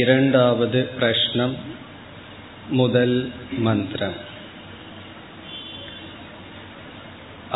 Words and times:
இரண்டாவது 0.00 0.80
प्रश्नम् 0.98 1.56
முதல் 2.78 3.16
मन्त्रम् 3.64 4.18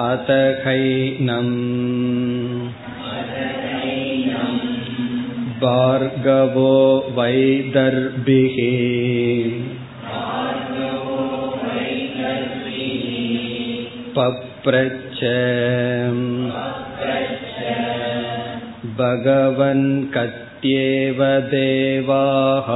अतहैनम् 0.04 1.54
भार्गवो 5.62 6.74
वैदर्भिः 7.18 8.58
पप्रच्छ 14.16 15.20
भगवन् 19.00 19.86
कत् 20.16 20.39
इत्येव 20.60 21.20
देवाः 21.50 22.68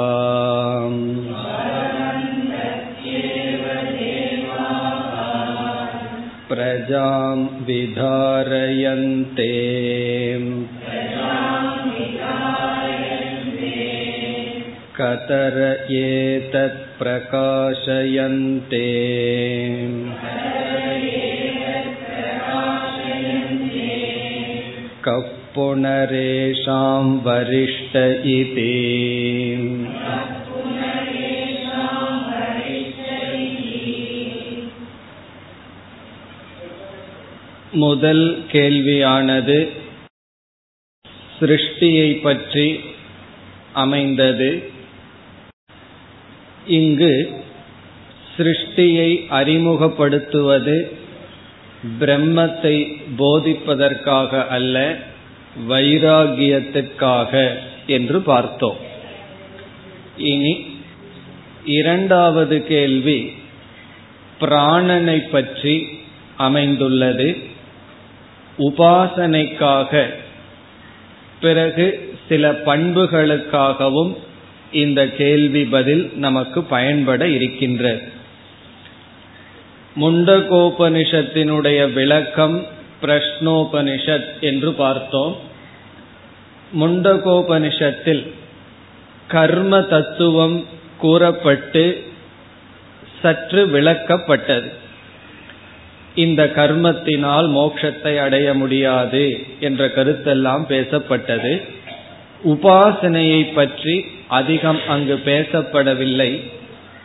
प्रजां 6.50 7.38
विधारयन्ते 7.68 9.50
कतर 15.00 15.58
एतत् 15.98 16.80
प्रकाशयन्ते 16.98 18.86
कः 25.06 25.33
पुनरेषां 25.54 27.02
वरिष्ठ 27.22 27.94
इति 28.34 28.70
முதல் 37.80 38.24
கேள்வியானது 38.52 39.58
சிருஷ்டியை 41.38 42.08
பற்றி 42.22 42.68
அமைந்தது 43.74 44.50
இங்கு 46.70 47.12
சிருஷ்டியை 48.36 49.10
அறிமுகப்படுத்துவது 49.30 50.76
பிரம்மத்தை 52.00 52.76
போதிப்பதற்காக 53.16 54.48
அல்ல 54.48 54.76
வைராகியத்திற்காக 55.69 57.55
என்று 57.87 58.21
பார்த்தோம். 58.21 58.77
இனி 60.17 60.65
இரண்டாவது 61.65 62.65
கேள்வி 62.65 63.33
பிராணனை 64.39 65.29
பற்றி 65.29 65.99
அமைந்துள்ளது. 66.37 67.37
உபாசனைக்காக 68.57 70.09
பிறகு 71.41 72.17
சில 72.29 72.51
பண்புகளுக்காகவும் 72.51 74.15
இந்த 74.71 75.09
கேள்வி 75.09 75.63
பதில் 75.65 76.11
நமக்கு 76.15 76.63
பயன்பட 76.63 77.27
இருக்கின்றது 77.27 78.11
முண்டகோபனிஷத்தினுடைய 79.99 81.93
விளக்கம் 81.93 82.65
பிரஷ்னோபனிஷத் 83.05 84.39
என்று 84.39 84.73
பார்த்தோம். 84.73 85.35
முண்டகோபனிஷத்தில் 86.79 88.27
கர்ம 89.27 89.81
தத்துவம் 89.81 90.65
கூறப்பட்டு 90.97 92.03
சற்று 93.21 93.67
விளக்கப்பட்டது. 93.67 94.69
இந்த 96.15 96.51
கர்மத்தினால் 96.55 97.47
மோட்சத்தை 97.49 98.17
அடைய 98.17 98.53
முடியாது 98.53 99.45
என்ற 99.59 99.87
கருத்தெல்லாம் 99.87 100.63
பேசப்பட்டது. 100.69 101.61
உபாசனையை 102.43 103.53
பற்றி 103.53 104.05
அதிகம் 104.27 104.79
அங்கு 104.87 105.21
பேசப்படவில்லை. 105.25 106.31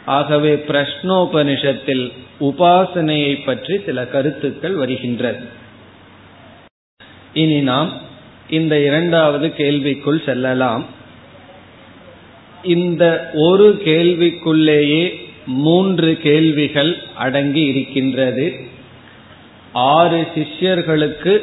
ஆகவே 0.05 0.65
பிரஷ்னோபனிஷத்தில் 0.69 2.13
உபாசனையை 2.41 3.45
பற்றி 3.45 3.81
சில 3.87 4.07
கருத்துக்கள் 4.07 4.73
வருகின்றது 4.73 5.59
இனி 7.35 7.61
நாம் 7.61 7.93
இந்த 8.51 8.81
இரண்டாவது 8.81 9.47
கேள்விக்குள் 9.49 10.25
செல்லலாம். 10.25 10.87
இந்த 12.63 13.31
ஒரு 13.35 13.81
கேள்விக்குள்ளேயே 13.85 15.15
மூன்று 15.47 16.19
கேள்விகள் 16.23 17.03
அடங்கி 17.17 17.63
இருக்கின்றது. 17.63 18.55
ஆறு 19.73 20.27
சிஷ்யர்களுக்கு 20.35 21.43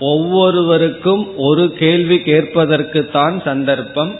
ஒவ்வொருவருக்கும் 0.00 1.36
ஒரு 1.36 1.72
கேள்வி 1.72 2.18
கேட்பதற்கு 2.18 3.10
தான் 3.10 3.42
சந்தர்ப்பம். 3.44 4.18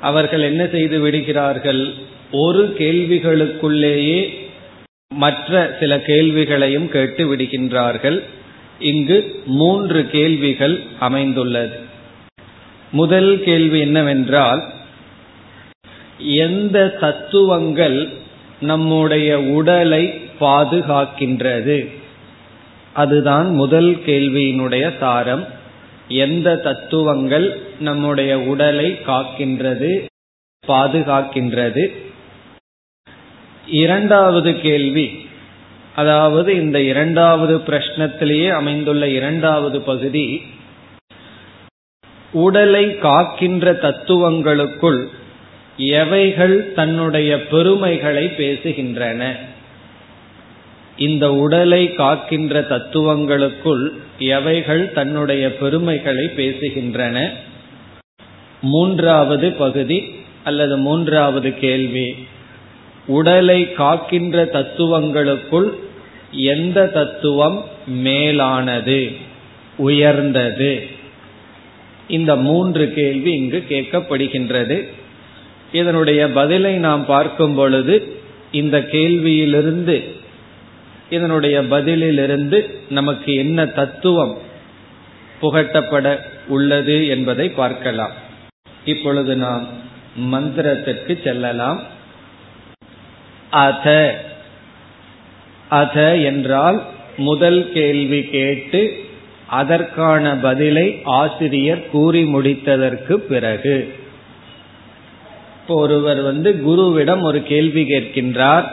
அவர்கள் 0.00 0.42
என்ன 0.42 0.66
செய்து 0.66 1.00
விடுகிறார்கள்? 1.00 1.94
ஒரு 2.32 2.74
கேள்விகளுக்குள்ளேயே 2.78 4.34
மற்ற 5.08 5.76
சில 5.80 6.00
கேள்விகளையும் 6.00 6.88
கேட்டு 6.88 7.36
விடுகின்றார்கள். 7.36 8.22
இங்கு 8.82 9.42
மூன்று 9.46 10.06
கேள்விகள் 10.06 10.82
அமைந்துள்ளது. 10.98 11.80
முதல் 12.92 13.42
கேள்வி 13.44 13.80
என்னவென்றால் 13.80 14.62
எந்த 16.18 16.88
தத்துவங்கள் 16.88 18.12
நம்முடைய 18.60 19.40
உடலை 19.40 20.20
பாதுகாக்கின்றது? 20.40 21.92
அதுதான் 22.92 23.54
முதல் 23.54 23.96
கேள்வியினுடைய 24.06 24.98
சாரம் 24.98 25.46
எந்த 26.08 26.56
தத்துவங்கள் 26.56 27.60
நம்முடைய 27.80 28.40
உடலை 28.40 28.98
காக்கின்றது 29.06 30.04
பாதுகாக்கின்றது? 30.68 31.92
இரண்டாவது 33.66 34.60
கேள்வி 34.60 35.26
அதாவது 35.94 36.54
இந்த 36.54 36.80
இரண்டாவது 36.80 37.58
பிரஷ்னத்திலேயே 37.58 38.48
அமைந்துள்ள 38.48 39.08
இரண்டாவது 39.08 39.80
பகுதி 39.80 40.42
உடலை 42.32 42.98
காக்கின்ற 42.98 43.72
தத்துவங்களுக்குள் 43.72 45.08
எவைகள் 45.76 46.72
தன்னுடைய 46.72 47.46
பெருமைகளை 47.46 48.24
பேசுகின்றன? 48.26 49.36
இந்த 50.96 51.32
உடலை 51.32 51.94
காக்கின்ற 51.94 52.60
தத்துவங்களுக்குள் 52.60 53.92
எவைகள் 54.18 54.92
தன்னுடைய 54.92 55.56
பெருமைகளை 55.56 56.24
பேசுகின்றன? 56.36 57.30
மூன்றாவது 58.62 59.52
பகுதி 59.52 60.14
அல்லது 60.44 60.78
மூன்றாவது 60.78 61.58
கேள்வி 61.58 62.26
உடலை 63.06 63.72
காக்கின்ற 63.72 64.44
தத்துவங்களுக்குள் 64.44 65.70
எந்த 66.30 66.86
தத்துவம் 66.86 67.64
மேலானது 67.86 69.12
உயர்ந்தது? 69.76 70.86
இந்த 72.08 72.36
மூன்று 72.36 72.92
கேள்வி 72.92 73.32
இங்கு 73.32 73.64
கேட்கப்படுகின்றது. 73.68 74.88
இதனுடைய 75.72 76.28
பதிலை 76.28 76.74
நாம் 76.74 77.06
பார்க்கும் 77.06 77.54
பொழுது 77.54 78.20
இந்த 78.52 78.78
கேள்வியிலிருந்து 78.78 80.04
இதனுடைய 81.10 81.62
பதிலிலிருந்து 81.62 82.70
நமக்கு 82.88 83.34
என்ன 83.34 83.66
தத்துவம் 83.66 84.38
புகட்டப்பட 85.42 86.18
உள்ளது 86.48 87.06
என்பதை 87.06 87.48
பார்க்கலாம். 87.48 88.12
இப்பொழுது 88.84 89.36
நாம் 89.36 89.66
மந்திரத்திற்கு 90.32 91.22
செல்லலாம். 91.22 92.00
அத. 93.52 93.86
அத 95.68 96.16
என்றால் 96.16 96.82
முதல் 97.16 97.72
கேள்வி 97.72 98.22
கேட்டு 98.22 99.04
அதற்கான 99.46 100.36
பதிலை 100.36 101.00
ஆசிரியர் 101.04 101.90
கூறி 101.90 102.22
முடித்ததற்கு 102.24 103.12
பிறகு. 103.12 103.94
இப்போ 105.62 105.74
ஒருவர் 105.74 106.20
வந்து 106.20 106.50
குருவிடம் 106.66 107.20
ஒரு 107.20 107.42
கேள்வி 107.42 107.82
கேட்கின்றார். 107.82 108.64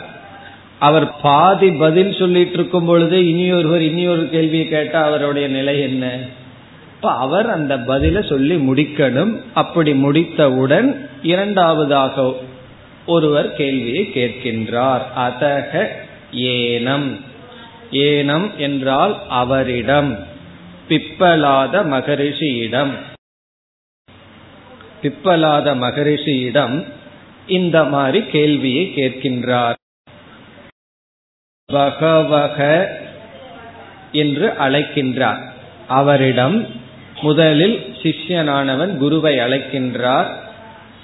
அவர் 0.80 1.22
பாதி 1.22 1.72
பதில் 1.72 2.14
சொல்லிட்டு 2.14 2.54
இருக்கும் 2.54 2.86
பொழுது 2.86 3.28
இனியொருவர் 3.30 3.82
இனியொரு 3.82 4.30
கேள்வியை 4.30 4.68
கேட்டால் 4.68 5.08
அவருடைய 5.08 5.48
நிலை 5.48 5.82
என்ன? 5.82 6.18
இப்ப 6.96 7.12
அவர் 7.12 7.50
அந்த 7.50 7.78
பதில 7.78 8.28
சொல்லி 8.30 8.56
முடிக்கணும். 8.56 9.42
அப்படி 9.54 9.94
முடித்தவுடன் 9.94 11.10
இரண்டாவதாக 11.24 12.34
ஒருவர் 13.10 13.56
கேள்வியை 13.56 14.12
கேட்கின்றார். 14.14 15.02
அதக 15.18 15.88
ஏனம். 16.32 17.22
ஏனம் 17.92 18.56
என்றால் 18.56 19.22
அவரிடம். 19.30 20.28
பிப்பலாத 20.90 21.84
மகரிஷியிடம். 21.86 22.92
பிப்பலாத 25.02 25.76
மகரிஷியிடம் 25.76 26.76
இந்த 27.48 27.84
மாதிரி 27.84 28.26
கேள்வியை 28.26 28.92
கேட்கின்றார். 28.96 29.78
பகவக 31.66 32.58
என்று 34.12 34.48
அழைக்கின்றார். 34.48 35.42
அவரிடம் 35.88 36.68
முதலில் 37.22 37.78
சிஷ்யனானவன் 38.02 38.98
குருவை 38.98 39.38
அழைக்கின்றார். 39.38 40.30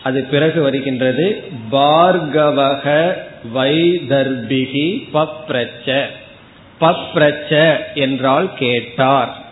அது 0.05 0.23
பிறகு 0.23 0.61
வருகின்றது 0.61 1.43
பார்கவக 1.71 3.13
வைதர்பிகி 3.55 4.85
பப்ரச்ச. 5.13 6.03
பப்ரச்ச 6.79 7.75
என்றால் 7.93 8.49
கேட்டார். 8.55 9.43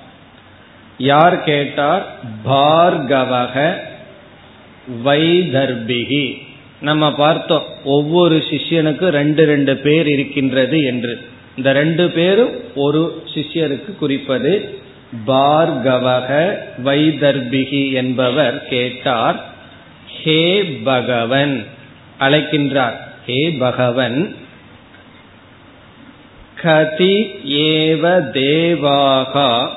யார் 0.97 1.44
கேட்டார்? 1.44 2.05
பார்கவக 2.45 3.75
வைதர்பிகி. 5.05 6.41
நம்ம 6.81 7.11
பார்த்தோம் 7.11 7.63
ஒவ்வொரு 7.83 8.35
சிஷ்யனுக்கும் 8.35 9.15
ரெண்டு 9.19 9.45
ரெண்டு 9.45 9.77
பேர் 9.77 10.07
இருக்கின்றது 10.07 10.83
என்று. 10.83 11.21
இந்த 11.57 11.73
ரெண்டு 11.73 12.09
பேரும் 12.09 12.75
ஒரு 12.75 13.23
சிஷ்யருக்கு 13.33 13.95
குறிப்பது 13.95 14.79
பார்கவக 15.27 16.57
வைதர்பிகி 16.85 17.94
என்பவர் 17.94 18.67
கேட்டார். 18.67 19.51
ஹே 20.21 20.63
பகவன் 20.63 21.68
அழைக்கின்றார். 22.19 22.98
ஹே 23.25 23.51
பகவன். 23.51 24.36
கதி 26.62 27.21
ஏவ 27.48 28.30
தேவாகா 28.31 29.69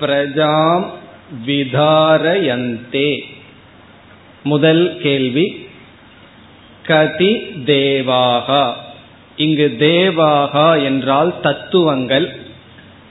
பிரஜாம் 0.00 0.90
விதாரயந்தே. 1.46 3.20
முதல் 4.42 4.98
கேள்வி 5.02 5.68
கதி 6.82 7.36
தேவாகா. 7.64 8.72
இங்கு 9.36 9.76
தேவாகா 9.78 10.84
என்றால் 10.84 11.40
தத்துவங்கள். 11.40 12.36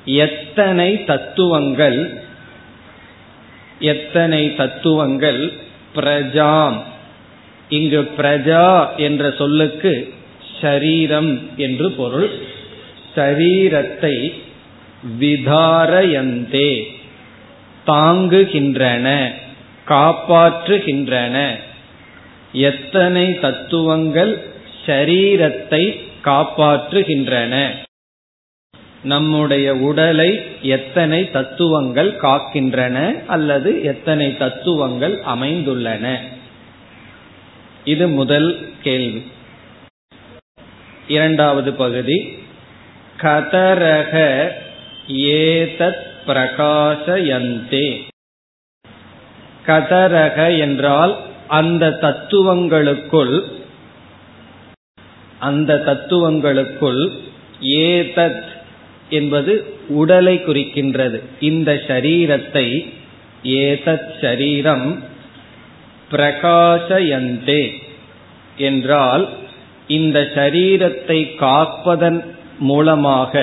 எத்தனை 0.05 1.03
தத்துவங்கள்? 1.03 2.23
எத்தனை 3.79 4.55
தத்துவங்கள்? 4.55 5.67
பிரஜாம். 5.95 6.81
இங்கு 7.69 8.11
பிரஜா 8.17 8.95
என்ற 8.95 9.31
சொல்லுக்கு 9.31 10.13
ஷரீரம் 10.61 11.55
என்று 11.55 11.91
பொருள். 11.91 12.29
சரீரத்தை 13.15 14.41
விதாரயந்தே. 15.19 16.83
தாங்குகின்றன 17.87 19.31
காப்பாற்றுகின்றன. 19.87 21.55
எத்தனை 22.51 23.39
தத்துவங்கள் 23.39 24.53
ஷரீரத்தை 24.85 25.99
காப்பாற்றுகின்றன? 26.23 27.87
நம்முடைய 29.03 29.75
உடலை 29.75 30.39
எத்தனை 30.61 31.31
தத்துவங்கள் 31.31 32.17
காக்கின்றன 32.21 33.25
அல்லது 33.25 33.83
எத்தனை 33.83 34.37
தத்துவங்கள் 34.37 35.19
அமைந்துள்ளன? 35.19 36.19
இது 37.83 38.07
முதல் 38.07 38.69
கேள்வி. 38.83 39.31
இரண்டாவது 41.07 41.73
பகுதி. 41.73 42.37
கதரக 43.17 44.49
ஏதத் 45.07 46.07
பிரகாசயந்தே. 46.27 48.01
கதரக 49.65 50.59
என்றால் 50.59 51.17
அந்த 51.47 51.97
தத்துவங்களுக்குள் 52.01 53.41
அந்த 55.39 55.73
தத்துவங்களுக்குள் 55.73 57.09
ஏதத் 57.61 58.57
என்பது 59.09 59.73
உடலை 59.87 60.41
குறிக்கின்றது. 60.47 61.19
இந்த 61.39 61.73
ஷரீரத்தை 61.87 62.93
ஏதத் 63.43 64.09
ஷரீரம் 64.21 64.99
பிரகாசயந்தே 66.11 67.71
என்றால் 68.57 69.29
இந்த 69.87 70.19
ஷரீரத்தை 70.35 71.35
காப்பதன் 71.35 72.25
மூலமாக 72.59 73.33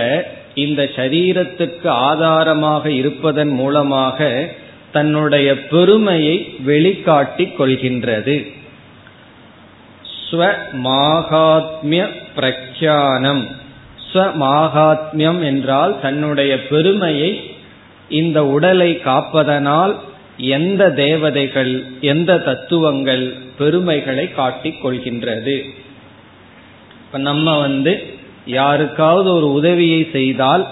இந்த 0.55 0.91
ஷரீரத்துக்கு 0.97 1.89
ஆதாரமாக 1.89 2.91
இருப்பதன் 2.91 3.49
மூலமாக 3.49 4.49
தன்னுடைய 4.93 5.61
பெருமையை 5.61 6.55
வெளிக்காட்டிக் 6.65 7.61
கொள்கின்றது. 7.61 8.55
ஸ்வமாகாத்மிய 10.31 12.09
பிரக்யானம். 12.37 13.45
ஸ்வமாகாத்மியம் 14.17 15.43
என்றால் 15.45 16.01
தன்னுடைய 16.01 16.67
பெருமையை 16.67 17.51
இந்த 18.09 18.47
உடலை 18.47 19.01
காப்பதனால் 19.05 19.97
எந்த 20.37 20.91
தேவதைகள் 20.91 21.85
எந்த 22.01 22.39
தத்துவங்கள் 22.39 23.35
பெருமைகளை 23.59 24.33
காட்டிக் 24.33 24.87
கொள்கின்றது. 24.87 25.63
இப்ப 27.01 27.19
நம்ம 27.19 27.59
வந்து 27.59 28.15
யாருக்காவது 28.47 29.35
ஒரு 29.35 29.53
உதவியை 29.53 30.09
செய்தால் 30.13 30.67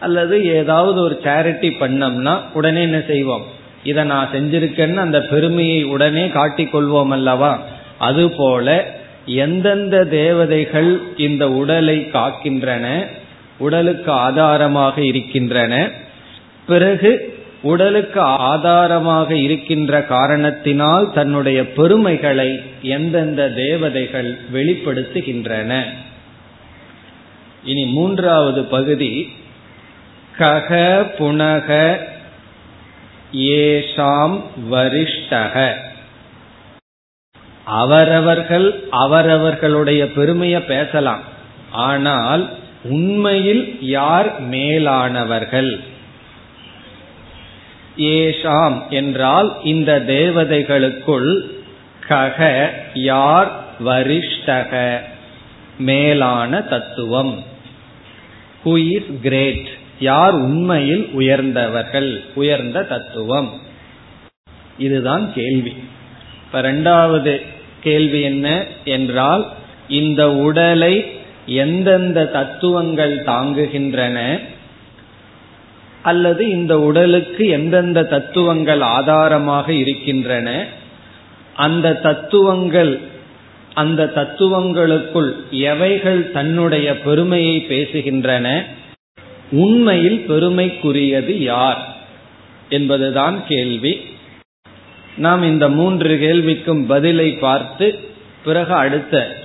அல்லது 0.00 0.44
ஏதாவது 0.44 1.00
ஒரு 1.00 1.20
சேரிட்டி 1.22 1.70
பண்ணோம்னா 1.80 2.40
உடனே 2.52 2.82
என்ன 2.82 3.02
செய்வோம்? 3.06 3.44
இதை 3.84 4.04
நான் 4.04 4.28
செஞ்சிருக்கேன்னு 4.32 4.96
அந்த 4.96 5.22
பெருமையை 5.22 5.84
உடனே 5.84 6.26
காட்டிக்கொள்வோம் 6.26 7.08
அல்லவா? 7.08 7.62
அதுபோல 7.98 8.98
எந்தெந்த 9.26 10.04
தேவதைகள் 10.04 11.02
இந்த 11.16 11.50
உடலை 11.50 11.98
காக்கின்றன 11.98 13.06
உடலுக்கு 13.58 14.12
ஆதாரமாக 14.12 15.04
இருக்கின்றன 15.04 15.90
பிறகு 16.66 17.38
உடலுக்கு 17.62 18.20
ஆதாரமாக 18.20 19.34
இருக்கின்ற 19.34 20.02
காரணத்தினால் 20.02 21.12
தன்னுடைய 21.12 21.66
பெருமைகளை 21.66 22.62
எந்தெந்த 22.82 23.48
தேவதைகள் 23.48 24.38
வெளிப்படுத்துகின்றன. 24.52 25.82
இனி 27.64 27.84
மூன்றாவது 27.84 28.64
பகுதி 28.64 29.32
கக 30.38 30.70
புனக 31.18 31.96
ஏஷாம் 33.32 34.40
வரிஷ்டக. 34.70 35.72
அவரவர்கள் 37.70 38.84
அவரவர்களுடைய 38.90 40.12
பெருமையை 40.12 40.60
பேசலாம். 40.60 41.20
ஆனால் 41.70 42.52
உண்மையில் 42.82 43.78
யார் 43.80 44.48
மேலானவர்கள்? 44.50 45.80
ஏஷாம் 47.96 48.88
என்றால் 48.88 49.56
இந்த 49.64 50.02
தேவதைகளுக்குள் 50.06 51.40
கக 52.08 52.68
யார் 52.94 53.50
வரிஷ்டக? 53.84 54.98
மேலான 55.78 56.60
தத்துவம். 56.60 57.44
ஹூ 58.64 58.90
இஸ் 58.90 59.20
கிரேட் 59.22 59.68
யார் 59.98 60.32
உண்மையில் 60.32 61.10
உயர்ந்தவர்கள்? 61.12 62.24
உயர்ந்த 62.34 62.82
தத்துவம். 62.82 63.50
இதுதான் 64.78 65.32
கேள்வி. 65.32 65.74
இப்ப 66.44 66.60
ரெண்டாவது 66.60 67.58
கேள்வி 67.82 68.20
என்ன 68.20 68.66
என்றால் 68.84 69.48
இந்த 69.88 70.32
உடலை 70.32 71.10
எந்தெந்த 71.46 72.24
தத்துவங்கள் 72.24 73.22
தாங்குகின்றன 73.26 74.40
அல்லது 76.02 76.48
இந்த 76.50 76.80
உடலுக்கு 76.80 77.48
எந்தெந்த 77.48 78.02
தத்துவங்கள் 78.02 78.80
ஆதாரமாக 78.80 79.72
இருக்கின்றன 79.72 80.64
அந்த 81.54 81.94
தத்துவங்கள் 81.94 83.00
அந்த 83.74 84.12
தத்துவங்களுக்குள் 84.14 85.36
எவைகள் 85.50 86.30
தன்னுடைய 86.30 86.98
பெருமையை 86.98 87.66
பேசுகின்றன 87.68 88.64
உண்மையில் 89.50 90.24
பெருமைக்குரியது 90.28 91.38
யார் 91.38 91.96
என்பதுதான் 92.68 93.46
கேள்வி. 93.48 94.09
நாம் 95.20 95.42
இந்த 95.42 95.68
மூன்று 95.68 96.08
கேள்விக்கும் 96.16 96.86
பதிலை 96.86 97.32
பார்த்து 97.32 97.86
பிறகு 98.44 98.74
அடுத்த 98.74 99.36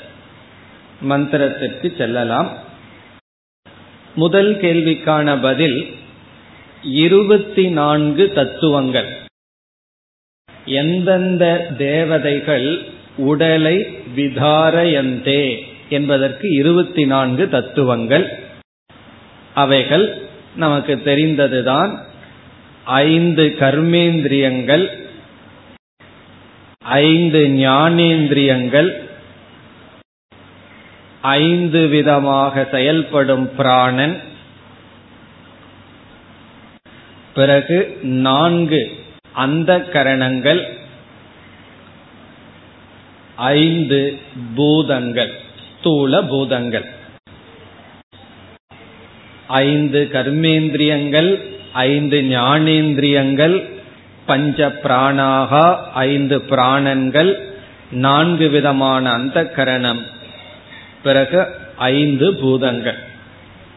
மந்திரத்திற்கு 1.09 1.97
செல்லலாம். 1.97 2.49
முதல் 4.15 4.55
கேள்விக்கான 4.55 5.41
பதில் 5.41 5.95
இருபத்தி 6.83 7.69
நான்கு 7.69 8.31
தத்துவங்கள். 8.33 9.09
எந்தெந்த 10.65 11.67
தேவதைகள் 11.77 12.69
உடலை 13.17 13.77
விதாரயந்தே 14.15 15.43
என்பதற்கு 15.89 16.49
இருபத்தி 16.49 17.05
நான்கு 17.05 17.49
தத்துவங்கள். 17.49 18.39
அவைகள் 19.53 20.21
நமக்கு 20.55 21.01
தெரிந்ததுதான் 21.03 21.99
ஐந்து 22.83 23.55
கர்மேந்திரியங்கள் 23.59 24.85
ஐந்து 26.85 27.39
ஞானேந்திரியங்கள் 27.39 28.89
ஐந்து 31.21 31.87
விதமாக 31.87 32.67
செயல்படும் 32.71 33.55
பிராணன் 33.55 34.21
பிறகு 37.33 37.97
நான்கு 38.01 38.97
அந்த 39.33 39.79
கரணங்கள் 39.79 40.61
ஐந்து 43.35 44.19
பூதங்கள் 44.55 45.33
ஸ்தூல 45.79 46.21
பூதங்கள். 46.21 46.85
ஐந்து 49.47 50.09
கர்மேந்திரியங்கள் 50.11 51.41
ஐந்து 51.73 52.21
ஞானேந்திரியங்கள் 52.21 53.74
பஞ்ச 54.25 54.67
பிராணாகா 54.83 55.77
ஐந்து 55.93 56.37
பிராணன்கள் 56.49 57.35
நான்கு 57.91 58.49
விதமான 58.49 59.09
அந்த 59.09 59.45
கரணம் 59.45 60.01
பிறகு 61.03 61.45
ஐந்து 61.77 62.35
பூதங்கள். 62.35 62.97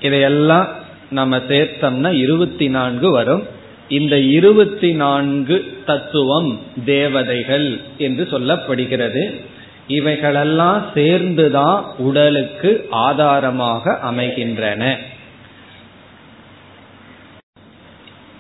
இதையெல்லாம் 0.01 0.69
நம்ம 1.11 1.37
சேர்த்தோம்னா 1.37 2.13
இருபத்தி 2.13 2.69
நான்கு 2.69 3.11
வரும். 3.11 3.47
இந்த 3.89 4.19
இருபத்தி 4.19 4.93
நான்கு 4.93 5.79
தத்துவம் 5.87 6.61
தேவதைகள் 6.85 7.81
என்று 7.99 8.29
சொல்லப்படுகிறது. 8.31 9.41
இவைகளெல்லாம் 9.87 10.87
சேர்ந்துதான் 10.95 11.85
உடலுக்கு 11.99 12.87
ஆதாரமாக 12.91 13.99
அமைகின்றன. 13.99 14.97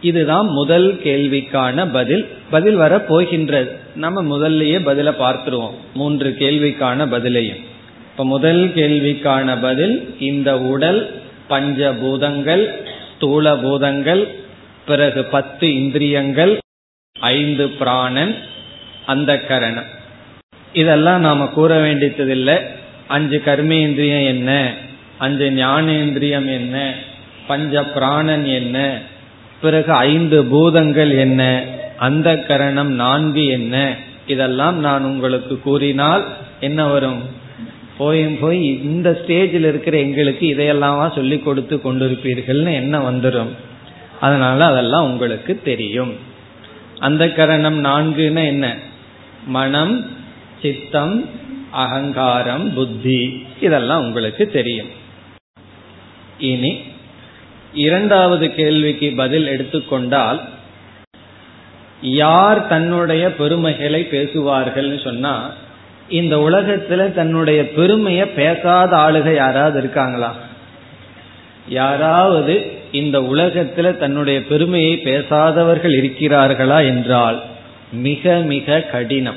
இதுதான் 0.00 0.46
முதல் 0.46 1.00
கேள்விக்கான 1.04 1.92
பதில். 1.92 2.28
பதில் 2.50 2.74
வர 2.74 2.98
போகின்றது 3.00 3.76
நம்ம 3.94 4.22
முதல்லயே 4.22 4.78
பதில 4.86 5.14
பார்த்துருவோம். 5.20 5.74
மூன்று 5.94 6.36
கேள்விக்கான 6.38 7.06
பதிலையும். 7.06 7.64
இப்ப 8.10 8.24
முதல் 8.24 8.72
கேள்விக்கான 8.74 9.60
பதில் 9.60 10.16
இந்த 10.18 10.58
உடல் 10.58 11.22
பஞ்சபூதங்கள் 11.50 12.70
ஸ்தூல 13.14 13.56
பூதங்கள் 13.56 14.34
பிறகு 14.86 15.24
பத்து 15.24 15.74
இந்திரியங்கள் 15.74 16.58
ஐந்து 17.20 17.68
பிராணன் 17.68 18.34
அந்த 19.06 19.40
கரணம். 19.40 19.96
இதெல்லாம் 20.72 21.20
நாம 21.20 21.46
கூற 21.46 21.80
வேண்டியதில்லை. 21.80 22.56
அஞ்சு 23.06 23.42
கர்மேந்திரியம் 23.44 24.26
என்ன? 24.26 24.74
அஞ்சு 25.18 25.50
ஞானேந்திரியம் 25.50 26.46
என்ன? 26.46 26.94
பஞ்ச 27.46 27.84
பிராணன் 27.84 28.44
என்ன? 28.44 29.02
பிறகு 29.60 29.92
ஐந்து 29.92 30.44
பூதங்கள் 30.44 31.10
என்ன? 31.10 31.64
அந்த 31.96 32.36
கரணம் 32.36 32.92
நான்கு 32.92 33.46
என்ன? 33.46 33.96
இதெல்லாம் 34.26 34.80
நான் 34.80 35.04
உங்களுக்கு 35.04 35.60
கூறினால் 35.60 36.26
என்ன 36.60 36.86
வரும்? 36.86 37.22
போய் 37.98 38.24
போய் 38.24 38.82
இந்த 38.82 39.20
ஸ்டேஜில் 39.26 39.66
இருக்கிற 39.68 39.98
எங்களுக்கு 39.98 40.46
இதையெல்லாம் 40.46 41.12
சொல்லி 41.14 41.38
கொடுத்து 41.38 41.76
கொண்டிருப்பீர்கள்னு 41.76 42.72
என்ன 42.72 43.10
வந்துடும் 43.10 43.48
அதனால 44.20 44.64
அதெல்லாம் 44.64 45.04
உங்களுக்கு 45.04 45.60
தெரியும். 45.64 46.14
அந்த 46.98 47.28
கரணம் 47.28 47.84
நான்குன்னு 47.84 48.46
என்ன? 48.46 48.76
மனம் 49.46 50.06
சித்தம் 50.62 51.28
அகங்காரம் 51.70 52.74
புத்தி. 52.74 53.46
இதெல்லாம் 53.60 54.00
உங்களுக்கு 54.00 54.50
தெரியும். 54.50 54.88
இனி 56.38 56.82
இரண்டாவது 57.74 58.54
கேள்விக்கு 58.54 59.12
பதில் 59.16 59.46
எடுத்துக்கொண்டால் 59.46 60.40
யார் 62.02 62.66
தன்னுடைய 62.66 63.34
பெருமைகளை 63.34 64.02
பேசுவார்கள் 64.04 65.00
சொன்னா 65.04 65.52
இந்த 66.08 66.36
உலகத்துல 66.36 67.12
தன்னுடைய 67.12 67.68
பெருமையை 67.68 68.26
பேசாத 68.26 68.96
ஆளுக 68.96 69.34
யாராவது 69.34 69.78
இருக்காங்களா? 69.78 70.34
யாராவது 71.68 72.72
இந்த 72.92 73.20
உலகத்துல 73.20 73.96
தன்னுடைய 73.96 74.44
பெருமையை 74.44 74.96
பேசாதவர்கள் 74.96 75.92
இருக்கிறார்களா 75.92 76.84
என்றால் 76.86 77.42
மிக 77.92 78.34
மிக 78.34 78.80
கடினம். 78.80 79.36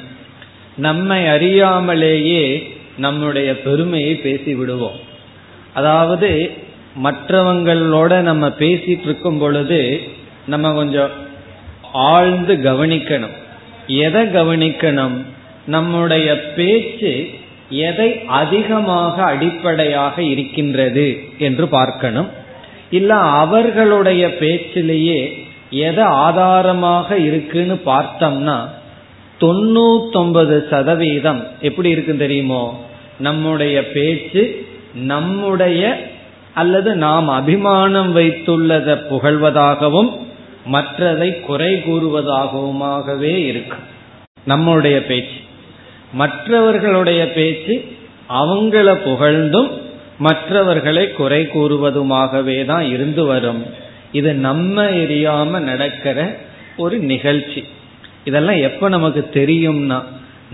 நம்மை 0.78 1.24
அறியாமலேயே 1.24 2.70
நம்முடைய 2.98 3.62
பெருமையை 3.62 4.16
பேசி 4.16 4.56
விடுவோம். 4.56 5.00
அதாவது 5.74 6.52
மற்றவங்களோட 7.04 8.20
நம்ம 8.20 8.48
பேசிட்டு 8.48 9.04
இருக்கும் 9.04 9.38
பொழுது 9.38 10.02
நம்ம 10.48 10.74
கொஞ்சம் 10.74 11.10
ஆழ்ந்து 11.94 12.54
கவனிக்கணும். 12.56 13.36
எதை 13.88 14.22
கவனிக்கணும்? 14.22 15.26
நம்முடைய 15.68 16.54
பேச்சு 16.54 17.30
எதை 17.70 18.22
அதிகமாக 18.28 19.24
அடிப்படையாக 19.24 20.24
இருக்கின்றது 20.24 21.24
என்று 21.38 21.68
பார்க்கணும். 21.68 22.30
இல்ல 22.90 23.16
அவர்களுடைய 23.16 24.28
பேச்சிலேயே 24.28 25.48
எதை 25.70 26.04
ஆதாரமாக 26.04 27.18
இருக்குன்னு 27.18 27.82
பார்த்தோம்னா 27.86 28.70
தொண்ணூத்தொன்பது 29.40 30.70
சதவீதம் 30.70 31.48
எப்படி 31.62 31.90
இருக்கு 31.90 32.18
தெரியுமோ? 32.18 32.86
நம்முடைய 33.20 33.92
பேச்சு 33.92 34.68
நம்முடைய 34.94 36.11
அல்லது 36.54 36.96
நாம் 36.96 37.28
அபிமானம் 37.28 38.16
வைத்துள்ளதை 38.16 38.98
புகழ்வதாகவும் 39.10 40.20
மற்றதை 40.72 41.40
குறை 41.40 41.74
கூறுவதாகவுமாகவே 41.76 43.46
இருக்கு. 43.46 43.78
நம்முடைய 44.46 45.06
பேச்சு. 45.06 45.40
மற்றவர்களுடைய 46.14 47.32
பேச்சு 47.32 47.86
அவங்கள 48.30 48.96
புகழ்ந்தும் 48.96 49.72
மற்றவர்களை 50.18 51.12
குறை 51.12 51.50
கூறுவதுமாகவே 51.54 52.66
தான் 52.66 52.84
இருந்து 52.84 53.26
வரும். 53.26 53.66
இது 54.12 54.34
நம்ம 54.34 54.84
எரியாம 54.84 55.60
நடக்கிற 55.60 56.38
ஒரு 56.78 56.98
நிகழ்ச்சி. 56.98 57.64
இதெல்லாம் 58.24 58.56
எப்ப 58.56 58.90
நமக்கு 58.90 59.30
தெரியும்னா 59.34 60.04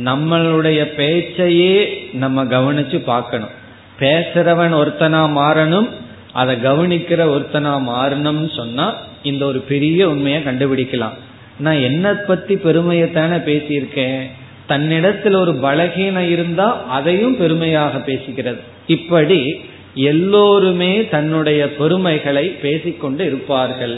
நம்மளுடைய 0.05 0.83
பேச்சையே 0.95 2.09
நம்ம 2.13 2.43
கவனிச்சு 2.43 3.03
பார்க்கணும். 3.03 3.65
பேசுறவன் 3.99 4.73
ஒருத்தனா 4.73 5.21
மாறணும் 5.37 5.89
அதை 6.33 6.55
கவனிக்கிற 6.55 7.21
ஒருத்தனா 7.35 7.81
மாறணும்னு 7.81 8.51
சொன்னா 8.55 8.95
இந்த 9.23 9.45
ஒரு 9.45 9.59
பெரிய 9.59 10.09
உண்மையை 10.09 10.41
கண்டுபிடிக்கலாம். 10.41 11.13
நான் 11.57 11.79
என்ன 11.79 12.13
பத்தி 12.13 12.55
பெருமையத்தானே 12.55 13.37
பேசியிருக்கேன்? 13.37 14.21
தன்னிடத்தில் 14.67 15.33
ஒரு 15.33 15.51
பலகீனம் 15.51 16.29
இருந்தா 16.29 16.85
அதையும் 16.85 17.37
பெருமையாக 17.37 17.97
பேசுகிறது 17.97 18.59
இப்படி 18.87 19.61
எல்லோருமே 19.93 21.07
தன்னுடைய 21.07 21.75
பெருமைகளை 21.75 22.47
பேசிக்கொண்டு 22.47 23.25
இருப்பார்கள். 23.25 23.97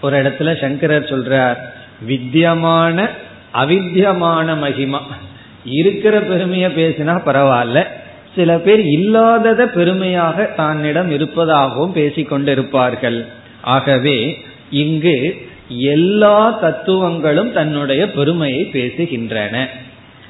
ஒரு 0.00 0.22
இடத்துல 0.22 0.60
சங்கரர் 0.60 1.10
சொல்றார் 1.10 1.56
வித்தியமான 2.06 3.08
அவித்தியமான 3.50 4.54
மகிமா. 4.54 4.98
இருக்கிற 5.64 6.20
பெருமைய 6.20 6.68
பேசினா 6.68 7.20
பரவாயில்ல 7.26 7.86
சில 8.34 8.58
பேர் 8.58 8.80
இல்லாதத 8.80 9.66
பெருமையாக 9.66 10.44
தன்னிடம் 10.56 11.10
இருப்பதாகவும் 11.10 11.92
பேசிக்கொண்டு 11.92 12.52
இருப்பார்கள் 12.52 13.26
ஆகவே 13.62 14.36
இங்கு 14.70 15.46
எல்லா 15.68 16.50
தத்துவங்களும் 16.60 17.52
தன்னுடைய 17.52 18.10
பெருமையை 18.10 18.70
பேசுகின்றன. 18.72 19.66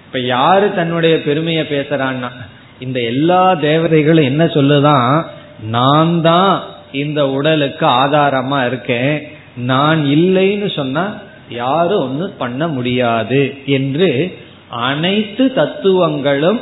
இப்ப 0.06 0.18
யாரு 0.18 0.74
தன்னுடைய 0.74 1.22
பெருமையை 1.22 1.64
பேசுறான்னா 1.70 2.30
இந்த 2.78 3.00
எல்லா 3.00 3.54
தேவதைகளும் 3.54 4.24
என்ன 4.24 4.44
சொல்லுதான் 4.44 5.24
நான் 5.66 6.20
தான் 6.20 6.62
இந்த 6.92 7.28
உடலுக்கு 7.28 7.86
ஆதாரமா 7.86 8.66
இருக்கேன். 8.66 9.28
நான் 9.56 10.00
இல்லைன்னு 10.04 10.74
சொன்னா 10.74 11.04
யாரும் 11.48 12.00
ஒன்னும் 12.00 12.36
பண்ண 12.38 12.68
முடியாது 12.68 13.54
என்று 13.66 14.38
அனைத்து 14.68 15.52
தத்துவங்களும் 15.52 16.60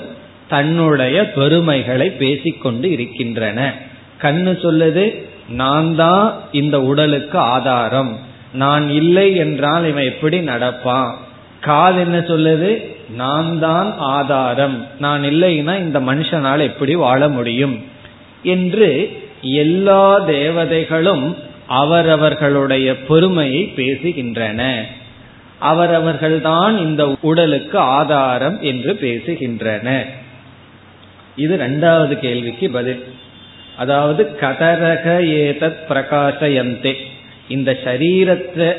தன்னுடைய 0.52 1.30
பெருமைகளை 1.32 2.08
பேசிக்கொண்டு 2.10 2.90
இருக்கின்றன. 2.90 3.74
கண்ணு 4.22 4.50
சொல்லுது 4.64 5.04
நான் 5.48 5.96
தான் 5.96 6.22
இந்த 6.52 6.82
உடலுக்கு 6.82 7.38
ஆதாரம். 7.38 8.18
நான் 8.52 8.90
இல்லை 8.90 9.34
என்றால் 9.36 9.86
இவன் 9.88 10.04
எப்படி 10.04 10.38
நடப்பான்? 10.38 11.10
காது 11.60 12.00
என்ன 12.00 12.18
சொல்லுது 12.18 12.70
நான் 13.16 13.58
தான் 13.58 13.94
ஆதாரம். 13.98 14.86
நான் 14.98 15.22
இல்லைன்னா 15.22 15.78
இந்த 15.78 16.00
மனுஷனால் 16.00 16.60
எப்படி 16.60 16.94
வாழ 16.94 17.28
முடியும்? 17.28 17.84
என்று 18.42 18.90
எல்லா 19.42 20.18
தேவதைகளும் 20.18 21.36
அவரவர்களுடைய 21.66 23.04
பெருமையை 23.04 23.72
பேசுகின்றன. 23.76 24.80
அவரவர்கள்தான் 25.60 26.78
இந்த 26.78 27.16
உடலுக்கு 27.20 27.78
ஆதாரம் 27.78 28.58
என்று 28.60 28.98
பேசுகின்றன. 29.00 30.04
இது 31.36 31.56
ரெண்டாவது 31.56 32.18
கேள்விக்கு 32.18 32.70
பதில். 32.70 33.04
அதாவது 33.76 34.30
கதரக 34.40 35.20
ஏதத் 35.20 35.76
பிரகாசயந்தே. 35.88 36.94
இந்த 37.48 37.78
சரீரத்தை 37.84 38.76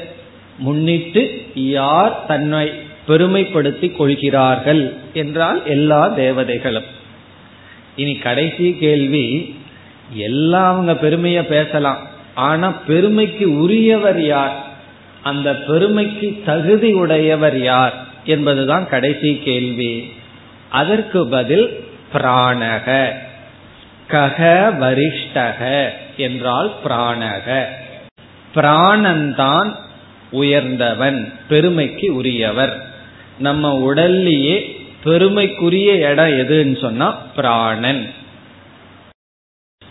முன்னிட்டு 0.58 1.42
யார் 1.54 2.26
தன்னை 2.28 2.72
பெருமைப்படுத்திக் 3.08 3.96
கொள்கிறார்கள் 3.96 4.94
என்றால் 5.14 5.68
எல்லா 5.68 6.08
தேவதைகளும். 6.08 6.84
இனி 7.96 8.16
கடைசி 8.16 8.78
கேள்வி 8.80 9.56
எல்லாம் 10.14 10.74
அவங்க 10.74 10.94
பெருமைய 10.94 11.44
பேசலாம். 11.44 12.08
ஆனா 12.34 12.70
பெருமைக்கு 12.88 13.58
உரியவர் 13.58 14.22
யார்? 14.22 14.66
அந்த 15.24 15.56
பெருமைக்கு 15.56 16.42
தகுதி 16.46 16.94
உடையவர் 16.94 17.62
யார்? 17.62 17.94
என்பதுதான் 18.26 18.90
கடைசி 18.90 19.42
கேள்வி. 19.44 20.12
அதற்கு 20.70 21.30
பதில் 21.30 21.83
பிராணக. 22.14 23.12
கக 24.10 24.38
வரிஷ்டக 24.80 25.90
என்றால் 26.18 26.74
பிராணக. 26.86 27.66
பிராணன்தான் 28.56 29.76
உயர்ந்தவன் 30.32 31.34
பெருமைக்கு 31.50 32.16
உரியவர். 32.16 32.84
நம்ம 33.38 33.94
உடல்லையே 33.94 34.82
பெருமைக்குரிய 35.04 36.10
இடம் 36.10 36.32
எதுன்னு 36.32 36.82
சொன்னா 36.82 37.10
பிராணன். 37.10 38.10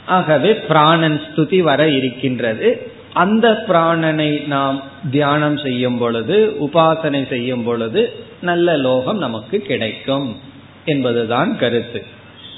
ஆகவே 0.06 0.54
பிராணன் 0.54 1.20
ஸ்துதி 1.20 1.60
வர 1.60 1.88
இருக்கின்றது. 1.88 2.92
அந்த 3.12 3.64
பிராணனை 3.68 4.46
நாம் 4.46 4.82
தியானம் 5.10 5.56
செய்யும் 5.56 5.98
பொழுது 5.98 6.56
உபாசனை 6.60 7.28
செய்யும் 7.28 7.64
பொழுது 7.64 8.24
நல்ல 8.40 8.76
லோகம் 8.76 9.18
நமக்கு 9.18 9.58
கிடைக்கும். 9.58 10.50
என்பதுதான் 10.84 11.58
கருத்து. 11.58 12.04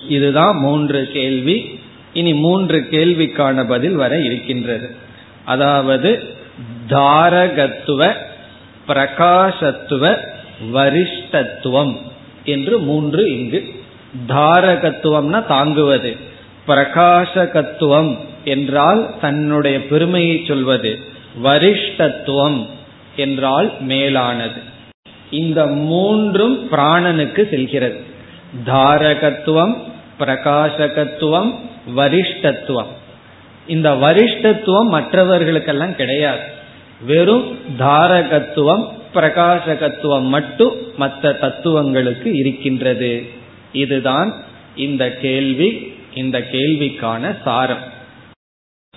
இதுதான் 0.08 0.56
மூன்று 0.56 1.10
கேள்வி. 1.12 1.80
இனி 2.12 2.34
மூன்று 2.34 2.86
கேள்விக்கான 2.90 3.68
பதில் 3.68 3.94
வர 3.94 4.20
இருக்கின்றது. 4.20 4.94
அதாவது 5.44 6.22
தாரகத்துவ 6.88 8.12
பிரகாசத்துவ 8.88 10.16
வரிஷ்டத்துவம் 10.74 11.96
என்று 12.44 12.78
மூன்று 12.78 13.38
இங்கு. 13.38 13.74
தாரகத்துவம்னா 14.28 15.46
தாங்குவது. 15.46 16.16
பிரகாசகத்துவம் 16.68 18.16
என்றால் 18.44 19.14
தன்னுடைய 19.20 19.86
பெருமையை 19.86 20.44
சொல்வது. 20.46 20.98
வரிஷ்டத்துவம் 21.44 22.66
என்றால் 23.16 23.72
மேலானது. 23.80 24.72
இந்த 25.30 25.66
மூன்றும் 25.66 26.70
பிராணனுக்கு 26.70 27.48
செல்கிறது. 27.48 28.12
தாரகத்துவம் 28.66 29.82
பிரகாசகத்துவம் 30.18 31.54
வரிஷ்டத்துவம். 31.96 32.86
இந்த 33.66 33.92
வரிஷ்டத்துவம் 33.94 34.88
மற்றவர்களுக்கெல்லாம் 34.92 35.94
கிடையாது. 35.94 36.40
வெறும் 37.06 37.58
தாரகத்துவம் 37.78 38.88
பிரகாசகத்துவம் 39.14 40.22
மட்டும் 40.22 40.76
மற்ற 40.96 41.32
தத்துவங்களுக்கு 41.32 42.34
இருக்கின்றது. 42.34 43.28
இதுதான் 43.72 44.32
இந்த 44.76 45.10
கேள்வி 45.10 45.92
இந்த 46.14 46.38
கேள்விக்கான 46.38 47.36
சாரம். 47.44 47.92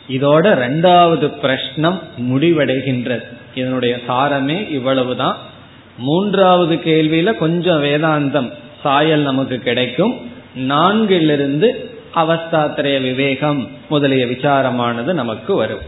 இதோட 0.09 0.45
ரெண்டாவது 0.45 1.31
பிரஷ்னம் 1.41 1.99
முடிவடைகின்றது. 2.21 3.25
இதனுடைய 3.55 3.99
சாரமே 4.07 4.69
இவ்வளவுதான். 4.69 5.37
மூன்றாவது 5.97 6.75
கேள்வியில 6.75 7.33
கொஞ்சம் 7.33 7.83
வேதாந்தம். 7.83 8.51
சாயல் 8.86 9.20
நமக்கு 9.20 9.58
கிடைக்கும் 9.58 10.14
நான்கிலிருந்து 10.56 11.68
அவஸ்தாத்திரைய 12.14 13.00
விவேகம் 13.00 13.60
முதலிய 13.88 14.26
விசாரமானது 14.26 15.12
நமக்கு 15.12 15.54
வரும் 15.54 15.84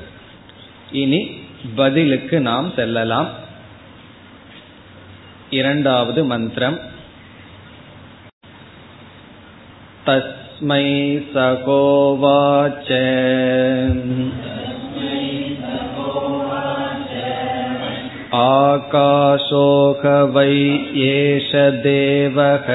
இனி 0.92 1.20
பதிலுக்கு 1.76 2.40
நாம் 2.40 2.68
செல்லலாம் 2.76 3.30
இரண்டாவது 5.50 6.24
மந்திரம் 6.24 6.78
तस्मै 10.06 10.86
सकोवाच 11.34 12.88
आकाशोह 18.40 20.04
वै 20.36 20.52
एष 21.08 21.50
देवः 21.86 22.70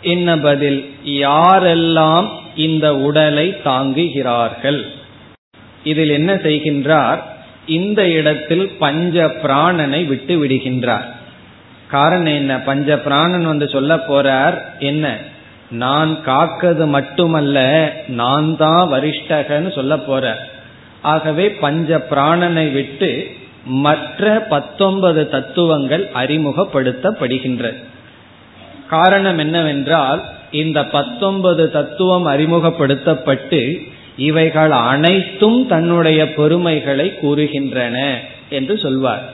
என்ன 0.00 0.38
பதில் 0.38 0.94
யாரெல்லாம் 1.04 2.28
இந்த 2.54 2.96
உடலை 2.96 3.56
தாங்குகிறார்கள்? 3.64 4.80
இதில் 5.84 6.08
என்ன 6.08 6.34
செய்கின்றார்? 6.34 7.20
இந்த 7.66 8.08
இடத்தில் 8.08 8.70
பஞ்ச 8.78 9.26
பிராணனை 9.26 10.06
விட்டு 10.06 10.44
விடுகின்றார். 10.44 11.08
காரணம் 11.92 12.34
என்ன? 12.34 12.52
பஞ்ச 12.60 12.98
பிராணன் 12.98 13.46
வந்து 13.46 13.66
சொல்ல 13.68 13.92
போறார் 14.08 14.56
என்ன? 14.90 15.06
நான் 15.84 16.10
காக்கது 16.26 16.84
மட்டுமல்ல 16.86 17.58
நான் 18.20 18.48
தான் 18.56 18.82
வரிஷ்டகன்னு 18.92 19.70
சொல்ல 19.72 19.94
போற 20.08 20.24
ஆகவே 21.02 21.44
பஞ்ச 21.64 21.98
பிராணனை 22.10 22.66
விட்டு 22.72 23.10
மற்ற 23.84 24.30
பத்தொன்பது 24.50 25.22
தத்துவங்கள் 25.28 26.04
அறிமுகப்படுத்தப்படுகின்றது 26.14 27.80
காரணம் 28.88 29.38
என்னவென்றால் 29.38 30.20
இந்த 30.62 30.78
பத்தொன்பது 30.96 31.64
தத்துவம் 31.70 32.26
அறிமுகப்படுத்தப்பட்டு 32.26 33.60
இவைகள் 34.28 34.74
அனைத்தும் 34.92 35.60
தன்னுடைய 35.66 36.20
பெருமைகளை 36.34 37.06
கூறுகின்றன 37.22 37.96
என்று 38.48 38.74
சொல்வார். 38.78 39.24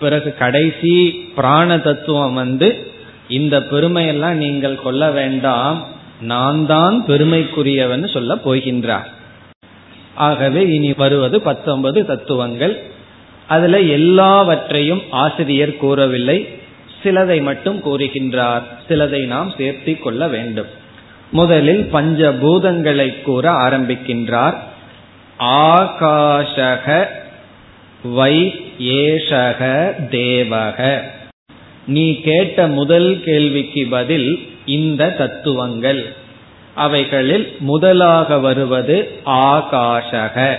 பிறகு 0.00 0.34
கடைசி 0.34 1.10
பிராண 1.36 1.78
தத்துவம் 1.78 2.34
வந்து 2.34 2.90
இந்த 3.28 3.58
பெருமையெல்லாம் 3.58 4.32
நீங்கள் 4.32 4.82
கொள்ள 4.82 5.10
வேண்டாம் 5.10 5.84
நான் 6.20 6.66
தான் 6.66 7.04
பெருமைக்குரியவன் 7.08 8.12
சொல்ல 8.12 8.34
போகின்றார். 8.34 9.08
ஆகவே 10.14 10.66
இனி 10.66 10.92
வருவது 10.92 11.40
பத்தொன்பது 11.40 12.06
தத்துவங்கள். 12.06 12.82
அதுல 13.46 13.80
எல்லாவற்றையும் 13.80 15.02
ஆசிரியர் 15.10 15.76
கூறவில்லை 15.76 16.48
சிலதை 17.02 17.42
மட்டும் 17.42 17.82
கூறுகின்றார் 17.84 18.62
சிலதை 18.88 19.26
நாம் 19.26 19.54
சேர்த்தி 19.58 19.98
கொள்ள 19.98 20.28
வேண்டும். 20.28 20.66
முதலில் 21.30 21.88
பஞ்சபூதங்களை 21.92 23.22
கூற 23.22 23.52
ஆரம்பிக்கின்றார். 23.52 24.56
ஆகாஷக 25.40 27.08
வை 28.02 28.54
ஏஷக 28.78 29.92
தேவக. 30.10 31.00
நீ 31.86 32.20
கேட்ட 32.20 32.66
முதல் 32.66 33.20
கேள்விக்கு 33.24 33.86
பதில் 33.90 34.48
இந்த 34.66 35.10
தத்துவங்கள். 35.10 36.16
அவைகளில் 36.74 37.56
முதலாக 37.58 38.38
வருவது 38.38 39.10
ஆகாஷக. 39.26 40.56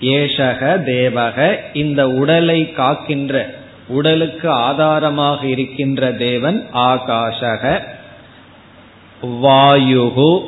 ஏஷக 0.00 0.82
தேவக 0.86 1.56
இந்த 1.72 2.08
உடலை 2.08 2.72
காக்கின்ற 2.72 3.54
உடலுக்கு 3.88 4.50
ஆதாரமாக 4.50 5.46
இருக்கின்ற 5.46 6.12
தேவன் 6.12 6.66
ஆகாஷக. 6.72 7.82
வாயுகு 9.22 10.40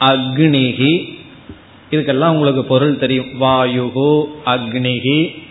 அக்னிகி 0.00 1.18
இதுக்கெல்லாம் 1.90 2.28
உங்களுக்கு 2.28 2.64
பொருள் 2.64 2.98
தெரியும். 2.98 3.40
வாயுகு 3.40 4.24
அக்னிகி 4.46 5.42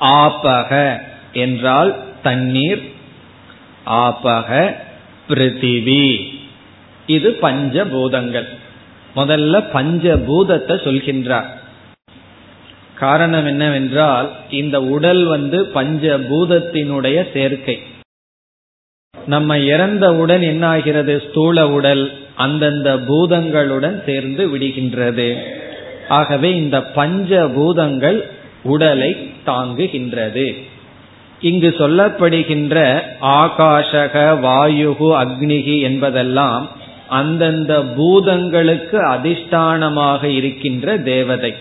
ஆபக 0.00 1.00
என்றால் 1.32 2.04
தண்ணீர் 2.22 2.82
ஆபக 3.86 4.74
பிருத்திவி. 5.28 6.34
இது 7.06 7.36
பஞ்சபூதங்கள். 7.42 8.48
முதல்ல 9.16 9.64
பஞ்சபூதத்தை 9.74 10.76
சொல்கின்றார். 10.86 11.46
காரணம் 12.94 13.46
என்னவென்றால் 13.46 14.30
இந்த 14.50 14.82
உடல் 14.82 15.24
வந்து 15.24 15.64
பஞ்சபூதத்தினுடைய 15.74 17.32
சேர்க்கை. 17.32 17.78
நம்ம 19.26 19.58
இறந்தவுடன் 19.58 20.42
என்ன 20.42 20.66
ஆகிறது 20.66 21.22
ஸ்தூல 21.28 21.68
உடல் 21.68 22.18
அந்தந்த 22.34 22.96
பூதங்களுடன் 22.96 24.04
சேர்ந்து 24.04 24.58
விடுகின்றது. 24.58 25.28
ஆகவே 26.08 26.56
இந்த 26.56 26.82
பஞ்ச 26.82 27.48
பூதங்கள் 27.48 28.30
உடலை 28.62 29.32
தாங்குகின்றது. 29.46 30.64
இங்கு 31.40 31.74
சொல்லப்படுகின்ற 31.78 33.02
ஆகாஷக 33.20 34.14
வாயுகு 34.42 35.08
அக்னிகி 35.22 35.80
என்பதெல்லாம் 35.80 36.70
அந்தந்த 37.08 37.84
பூதங்களுக்கு 37.98 38.98
அதிஷ்டானமாக 39.14 40.24
இருக்கின்ற 40.24 40.96
தேவதை. 40.96 41.54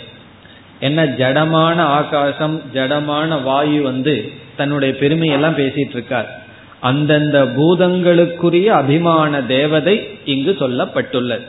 என்ன 0.80 1.06
ஜடமான 1.06 1.78
ஆகாசம் 1.78 2.62
ஜடமான 2.74 3.44
வாயு 3.44 3.82
வந்து 3.82 4.32
தன்னுடைய 4.56 4.96
பெருமையெல்லாம் 5.00 5.60
பேசிட்டு 5.60 5.90
இருக்கார் 5.90 6.44
அந்தந்த 6.80 7.44
பூதங்களுக்குரிய 7.44 8.66
அபிமான 8.66 9.42
தேவதை 9.42 10.08
இங்கு 10.26 10.56
சொல்லப்பட்டுள்ளது. 10.60 11.46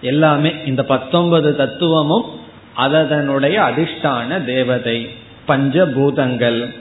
எல்லாமே 0.00 0.52
இந்த 0.66 0.84
பத்தொன்பது 0.84 1.56
தத்துவமும் 1.56 2.40
அதனுடைய 2.74 3.60
அதிஷ்டான 3.60 4.44
தேவதை 4.44 5.10
பஞ்சபூதங்கள். 5.48 6.74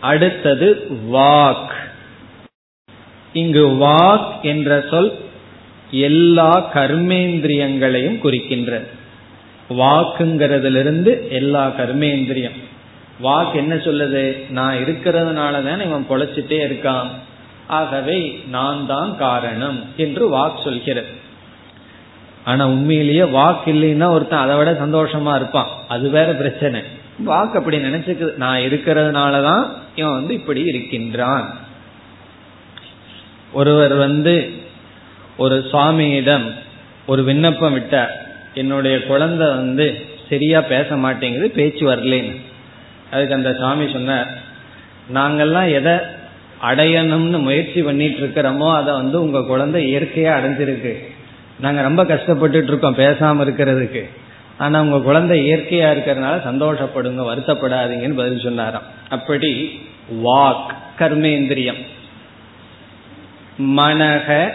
அடுத்தது 0.00 0.86
வாக். 1.12 1.70
இங்கு 3.32 3.68
வாக் 3.68 4.40
என்ற 4.42 4.84
சொல் 4.90 5.12
எல்லா 5.90 6.70
கர்மேந்திரியங்களையும் 6.74 8.18
குறிக்கின்றது. 8.24 8.86
வாக்குங்கிறதுலிருந்து 9.70 11.28
எல்லா 11.28 11.66
கர்மேந்திரியம். 11.66 12.62
வாக்கு 13.20 13.58
என்ன 13.58 13.74
சொல்லுது? 13.74 14.50
நான் 14.50 14.76
இருக்கிறதுனால 14.76 15.64
தான் 15.64 15.80
இவன் 15.80 16.06
பொழைச்சிட்டே 16.10 16.64
இருக்கான். 16.68 17.06
ஆகவே 17.66 18.42
நான் 18.48 18.86
தான் 18.86 19.18
காரணம் 19.18 19.84
என்று 19.96 20.32
வாக் 20.36 20.62
சொல்கிறது. 20.64 21.21
ஆனா 22.44 22.66
உண்மையிலேயே 22.66 23.24
வாக்கு 23.24 23.72
இல்லைன்னா 23.72 24.06
ஒருத்தன் 24.06 24.38
அதை 24.38 24.56
விட 24.56 24.72
சந்தோஷமா 24.72 25.34
இருப்பான். 25.34 25.68
அது 25.88 26.10
வேற 26.10 26.32
பிரச்சனை. 26.32 26.82
வாக்கு 27.18 27.58
அப்படி 27.58 27.76
நினைச்சுக்கு 27.76 28.36
நான் 28.36 28.58
இருக்கிறதுனாலதான் 28.58 29.66
இவன் 29.94 30.12
வந்து 30.12 30.34
இப்படி 30.34 30.62
இருக்கின்றான். 30.62 31.58
ஒருவர் 33.52 33.94
வந்து 33.94 34.52
ஒரு 35.36 35.68
சுவாமியிடம் 35.72 36.52
ஒரு 37.06 37.24
விண்ணப்பம் 37.24 37.72
விட்டார். 37.72 38.26
என்னுடைய 38.54 39.02
குழந்தை 39.02 39.48
வந்து 39.48 40.06
சரியா 40.28 40.60
பேச 40.60 40.96
மாட்டேங்குது 40.96 41.50
பேச்சு 41.50 41.92
வரலேன்னு. 41.92 42.36
அதுக்கு 43.12 43.34
அந்த 43.34 43.52
சுவாமி 43.52 43.92
சொன்னார் 43.92 44.28
நாங்கள்லாம் 45.14 45.72
எதை 45.72 45.92
அடையணும்னு 46.62 47.38
முயற்சி 47.38 47.82
பண்ணிட்டு 47.82 48.26
இருக்கிறோமோ 48.26 48.74
அதை 48.74 48.94
வந்து 48.94 49.22
உங்க 49.22 49.42
குழந்தை 49.42 49.96
இயற்கையா 49.96 50.32
அடைஞ்சிருக்கு. 50.38 51.11
நாங்க 51.60 51.82
ரொம்ப 51.82 52.04
கஷ்டப்பட்டுட்டு 52.04 52.62
இருக்கோம் 52.62 52.96
பேசாம 52.96 53.46
இருக்கிறதுக்கு. 53.46 54.08
ஆனா 54.58 54.82
உங்க 54.82 54.98
குழந்தை 54.98 55.52
இயற்கையா 55.52 55.92
இருக்கிறதுனால 55.92 56.40
சந்தோஷப்படுங்க 56.46 57.22
வருத்தப்படாதீங்கன்னு 57.22 58.16
பதில் 58.16 58.40
சொன்னாராம். 58.40 58.82
அப்படி 59.08 59.80
வாக் 60.24 60.74
கர்மேந்திரியம். 60.98 61.86
மனக 63.58 64.50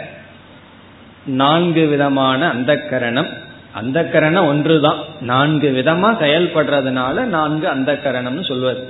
நான்கு 1.26 1.86
விதமான 1.86 2.48
அந்த 2.48 2.76
கரணம் 2.76 3.28
அந்த 3.72 4.04
கரணம் 4.04 4.46
ஒன்றுதான். 4.46 4.98
நான்கு 5.20 5.82
விதமா 5.82 6.10
செயல்படுறதுனால 6.22 7.24
நான்கு 7.24 7.68
அந்த 7.68 7.92
கரணம்னு 7.92 8.44
சொல்வது. 8.44 8.88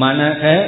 மனக 0.00 0.66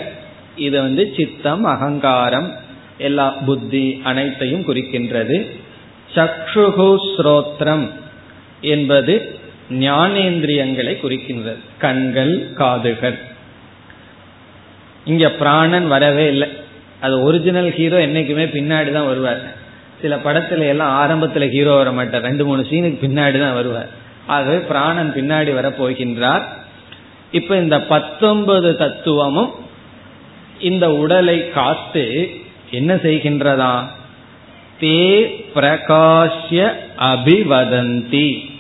இது 0.57 0.81
வந்து 0.81 1.13
சித்தம் 1.17 1.65
அகங்காரம் 1.65 2.53
எல்லா 2.99 3.29
புத்தி 3.29 4.01
அனைத்தையும் 4.05 4.63
குறிக்கின்றது. 4.63 5.57
சக்ஷுகு 6.15 6.97
ஸ்ரோத்ரம் 7.17 7.91
என்பது 8.61 9.41
ஞானேந்திரியங்களை 9.71 10.95
குறிக்கின்றது. 11.03 11.59
கண்கள் 11.79 12.53
காதுகள். 12.53 13.19
இங்க 15.05 15.31
பிராணன் 15.31 15.89
வரவே 15.89 16.27
இல்லை. 16.27 16.49
அது 17.01 17.23
ஒரிஜினல் 17.23 17.73
ஹீரோ 17.73 18.07
என்னைக்குமே 18.07 18.45
பின்னாடி 18.57 18.93
தான் 18.93 19.07
வருவார். 19.07 19.61
சில 20.03 20.17
படத்துல 20.17 20.67
எல்லாம் 20.67 20.95
ஆரம்பத்துல 21.01 21.51
ஹீரோ 21.51 21.75
வர 21.75 21.93
மாட்டார். 21.93 22.23
ரெண்டு 22.23 22.45
மூணு 22.45 22.67
சீனுக்கு 22.71 22.99
பின்னாடி 23.07 23.41
தான் 23.41 23.55
வருவார். 23.55 23.89
ஆகவே 24.27 24.59
பிராணன் 24.59 25.13
பின்னாடி 25.17 25.55
வர 25.55 25.69
போகின்றார். 25.69 26.43
இப்ப 27.33 27.57
இந்த 27.57 27.81
பத்தொன்பது 27.81 28.77
தத்துவமும் 28.77 29.51
இந்த 30.61 30.93
உடலை 30.95 31.51
காத்து 31.51 32.31
என்ன 32.71 32.95
செய்கின்றதா? 32.95 33.87
தே 34.83 35.31
பிரகாஷ்ய 35.55 36.73
அபிவதந்தி. 36.99 38.51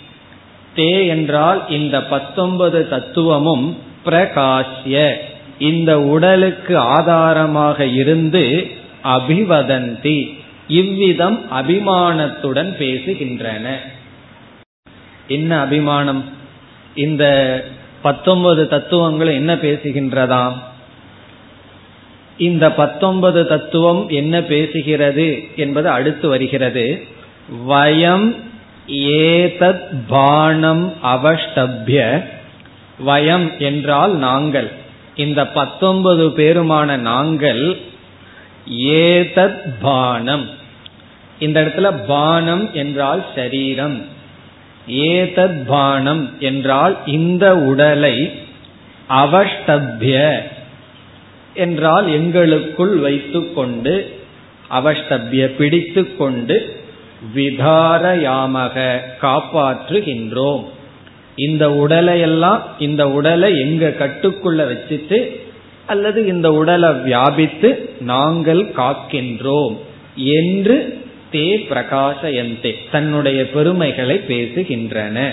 தே 0.76 1.06
என்றால் 1.06 1.68
இந்த 1.68 2.02
பத்தொன்பது 2.02 2.88
தத்துவமும் 2.88 3.76
பிரகாஷ்ய. 4.04 5.14
இந்த 5.58 6.00
உடலுக்கு 6.00 6.78
ஆதாரமாக 6.78 7.86
இருந்து 7.86 8.70
அபிவதந்தி. 9.04 10.38
இவ்விதம் 10.68 11.40
அபிமானத்துடன் 11.52 12.70
பேசுகின்றன. 12.78 13.66
என்ன 15.28 15.60
அபிமானம்? 15.60 16.24
இந்த 16.94 17.24
பத்தொன்பது 18.02 18.68
தத்துவங்களும் 18.68 19.34
என்ன 19.34 19.54
பேசுகின்றதாம்? 19.54 20.56
இந்த 22.42 22.72
பத்தொன்பது 22.72 23.46
தத்துவம் 23.46 24.08
என்ன 24.08 24.40
பேசுகிறது 24.40 25.54
என்பது 25.56 25.88
அடுத்து 25.88 26.28
வருகிறது. 26.28 27.06
வயம் 27.68 28.36
ஏதத் 28.86 29.88
பானம் 30.08 30.92
அவஷ்டபிய. 31.04 32.24
வயம் 33.06 33.58
என்றால் 33.58 34.16
நாங்கள். 34.16 34.70
இந்த 35.16 35.46
பத்தொன்பது 35.46 36.28
பேருமான 36.28 36.96
நாங்கள் 36.96 37.80
ஏதத் 38.70 39.74
பானம். 39.80 40.48
இந்த 41.38 41.60
இடத்துல 41.62 42.06
பானம் 42.06 42.70
என்றால் 42.72 43.24
சரீரம். 43.34 44.06
ஏதத் 44.88 45.66
பானம் 45.66 46.30
என்றால் 46.40 46.96
இந்த 47.06 47.56
உடலை 47.56 48.30
அவஷ்டபிய. 49.10 50.38
என்றால் 51.54 52.08
எங்களுக்குள் 52.08 52.96
வைத்துக்கொண்டு 52.96 54.14
அவஷ்டபிய 54.70 55.46
பிடித்து 55.46 56.16
கொண்டு 56.16 56.80
விதாரயாமக 57.34 59.00
காப்பாற்றுகின்றோம். 59.20 60.64
இந்த 61.34 61.72
உடலை 61.72 62.20
எல்லாம் 62.20 62.62
இந்த 62.78 63.10
உடலை 63.10 63.60
எங்க 63.60 63.94
கட்டுக்குள்ள 63.98 64.60
வச்சுட்டு 64.70 65.40
அல்லது 65.86 66.26
இந்த 66.26 66.52
உடலை 66.52 66.92
வியாபித்து 66.92 67.90
நாங்கள் 68.00 68.72
காக்கின்றோம் 68.76 69.76
என்று 70.14 71.00
தே 71.32 71.48
பிரகாசயந்தே 71.70 72.74
தன்னுடைய 72.90 73.50
பெருமைகளை 73.50 74.20
பேசுகின்றன. 74.28 75.30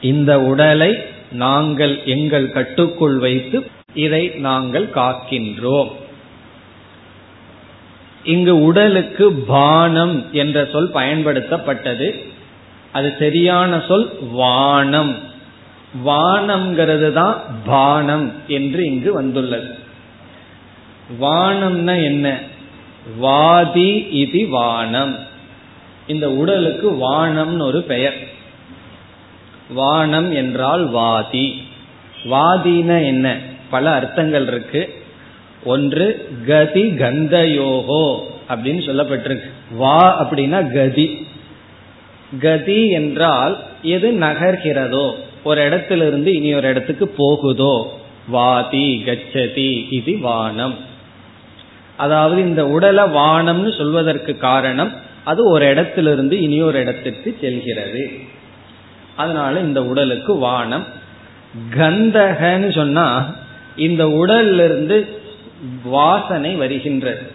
இந்த 0.00 0.40
உடலை 0.40 0.98
நாங்கள் 1.32 2.00
எங்கள் 2.04 2.50
கட்டுக்குள் 2.50 3.18
வைத்து 3.18 3.66
இதை 3.94 4.28
நாங்கள் 4.28 4.90
காக்கின்றோம். 4.94 5.90
இங்கு 8.24 8.62
உடலுக்கு 8.62 9.32
பானம் 9.32 10.32
என்ற 10.32 10.68
சொல் 10.72 10.90
பயன்படுத்தப்பட்டது. 10.94 12.32
அது 12.92 13.14
சரியான 13.18 13.82
சொல் 13.88 14.18
வானம். 14.32 15.18
வானம்ங்கிறது 16.06 17.12
தான் 17.12 17.42
பானம் 17.64 18.32
என்று 18.46 18.84
இங்கு 18.84 19.12
வந்துள்ளது. 19.12 19.78
வானம்னா 21.20 22.04
என்ன? 22.04 22.38
வாதி 23.16 24.06
இது 24.10 24.48
வானம். 24.48 25.18
இந்த 26.06 26.30
உடலுக்கு 26.30 26.92
வானம்னு 26.92 27.62
ஒரு 27.62 27.82
பெயர். 27.82 28.28
வானம் 29.68 30.32
என்றால் 30.32 30.90
வாதி. 30.90 31.62
வாதின 32.24 33.04
என்ன? 33.04 33.52
பல 33.70 33.90
அர்த்தங்கள் 33.90 34.46
இருக்கு. 34.46 34.94
ஒன்று 35.64 36.28
கதி 36.46 36.82
கந்தயோகோ 36.82 38.20
அப்படின்னு 38.48 38.80
சொல்லப்பட்டிருக்கு. 38.88 39.50
வா 39.70 40.24
அப்படின்னா 40.24 40.72
கதி. 40.72 41.26
கதி 42.40 42.88
என்றால் 42.88 43.58
எது 43.82 44.12
நகர்கிறதோ 44.12 45.14
ஒரு 45.44 45.64
இடத்திலிருந்து 45.64 46.32
இனி 46.32 46.54
ஒரு 46.54 46.68
இடத்துக்கு 46.68 47.08
போகுதோ. 47.08 48.00
வாதி 48.28 49.02
கச்சதி 49.06 49.86
இது 49.90 50.18
வானம். 50.18 50.74
அதாவது 51.96 52.42
இந்த 52.42 52.66
உடலை 52.66 53.04
வானம்னு 53.04 53.76
சொல்வதற்கு 53.76 54.36
காரணம் 54.36 54.92
அது 55.24 55.50
ஒரு 55.50 55.68
இடத்திலிருந்து 55.68 56.40
இனி 56.40 56.60
ஒரு 56.62 56.80
இடத்துக்கு 56.80 57.36
செல்கிறது. 57.40 58.10
அதனால 59.16 59.60
இந்த 59.60 59.84
உடலுக்கு 59.84 60.36
வானம். 60.36 60.86
கந்தகன்னு 61.76 62.74
சொன்னா 62.74 63.36
இந்த 63.76 64.04
உடல்லிருந்து 64.04 65.06
வாசனை 65.84 66.54
வருகின்றது. 66.54 67.32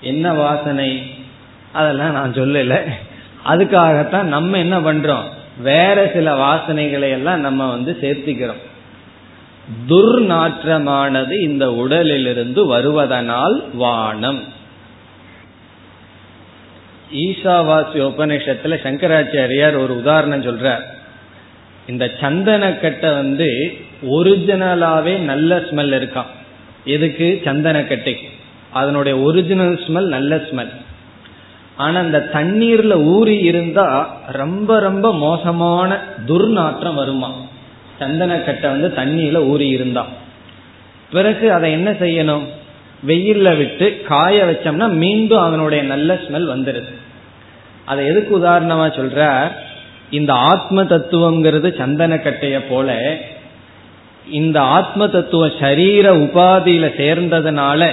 என்ன 0.00 0.32
வாசனை? 0.32 1.14
அதெல்லாம் 1.72 2.12
நான் 2.12 2.32
சொல்லல. 2.32 2.80
அதுக்காகத்தான் 3.46 4.22
நம்ம 4.22 4.58
என்ன 4.58 4.80
பண்றோம்? 4.80 5.22
வேற 5.58 6.10
சில 6.12 6.36
வாசனைகளை 6.36 7.10
எல்லாம் 7.10 7.40
நம்ம 7.40 7.70
வந்து 7.70 7.98
சேர்த்திக்கிறோம். 8.00 8.62
துர்நாற்றமானது 9.88 11.40
இந்த 11.42 11.72
உடலிலிருந்து 11.72 12.78
வருவதனால் 12.78 13.62
வானம். 13.74 14.42
ஈஷாவாசி 17.14 17.94
உபநிஷத்துல 17.94 18.78
சங்கராச்சாரியார் 18.82 19.78
ஒரு 19.78 19.98
உதாரணம் 19.98 20.42
சொல்றார். 20.42 20.82
இந்த 21.88 22.10
சந்தனக்கட்டை 22.20 23.14
வந்து 23.14 23.76
ஒரிஜினலாவே 24.10 25.18
நல்ல 25.18 25.58
ஸ்மெல் 25.58 25.94
இருக்கான் 26.00 26.30
எதுக்கு? 26.84 27.40
சந்தனக்கட்டைக்கு 27.44 28.28
அதனுடைய 28.70 29.18
ஒரிஜினல் 29.18 29.80
ஸ்மெல் 29.86 30.08
நல்ல 30.08 30.36
ஸ்மெல் 30.36 30.70
ஆனா 31.76 32.00
அந்த 32.00 32.28
தண்ணீர்ல 32.32 33.02
ஊறி 33.02 33.38
இருந்தா 33.38 34.16
ரொம்ப 34.26 34.78
ரொம்ப 34.78 35.14
மோசமான 35.14 35.98
துர்நாற்றம் 36.26 36.94
வருமா? 36.94 37.32
சந்தனக்கட்டை 38.00 38.68
வந்து 38.68 38.88
தண்ணியில 38.96 39.34
ஊறி 39.34 39.68
இருந்தா. 39.68 40.06
பிறகு 41.12 41.52
அதை 41.52 41.72
என்ன 41.72 41.90
செய்யணும்? 41.90 42.44
வெயில்ல 43.06 43.56
விட்டு 43.56 44.02
காய 44.02 44.44
வச்சோம்னா 44.44 44.88
மீண்டும் 44.88 45.42
அதனுடைய 45.42 45.84
நல்ல 45.84 46.14
ஸ்மெல் 46.14 46.48
வந்துடுது 46.54 46.92
அதை 47.84 48.06
எதுக்கு 48.06 48.40
உதாரணமா 48.40 48.86
சொல்ற? 48.98 49.50
இந்த 50.16 50.32
ஆத்ம 50.52 50.82
தத்துவம்ங்கிறது 50.82 51.68
சந்தனக்கட்டைய 51.80 52.56
போல 52.68 52.96
இந்த 54.40 54.58
ஆத்ம 54.76 55.08
தத்துவம் 55.14 55.56
சரீர 55.60 56.06
உபாதியில 56.24 56.86
சேர்ந்ததுனால 57.00 57.88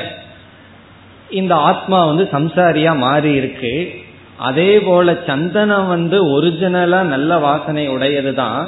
இந்த 1.40 1.54
ஆத்மா 1.70 2.00
வந்து 2.06 2.24
சம்சாரியா 2.32 2.94
மாறி 2.98 3.32
இருக்கு 3.34 3.74
அதே 4.50 4.72
போல 4.80 5.14
சந்தனம் 5.26 5.88
வந்து 5.88 6.18
ஒரிஜினலா 6.36 7.02
நல்ல 7.16 7.32
வாசனை 7.48 7.84
உடையது 7.88 8.34
தான் 8.34 8.62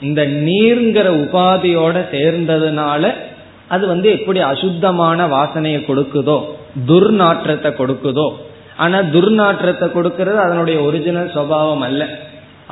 இந்த 0.00 0.20
நீர்ங்கிற 0.46 1.08
உபாதியோட 1.24 1.96
சேர்ந்ததுனால 2.14 3.12
அது 3.74 3.84
வந்து 3.86 4.08
எப்படி 4.10 4.40
அசுத்தமான 4.52 5.26
வாசனையை 5.36 5.80
கொடுக்குதோ 5.88 6.38
துர்நாற்றத்தை 6.88 7.70
கொடுக்குதோ. 7.78 8.26
ஆனா 8.76 8.98
துர்நாற்றத்தை 9.14 9.86
கொடுக்கறது 9.94 10.38
அதனுடைய 10.44 10.76
ஒரிஜினல் 10.80 11.32
சுவாவம் 11.34 11.84
அல்ல. 11.88 12.02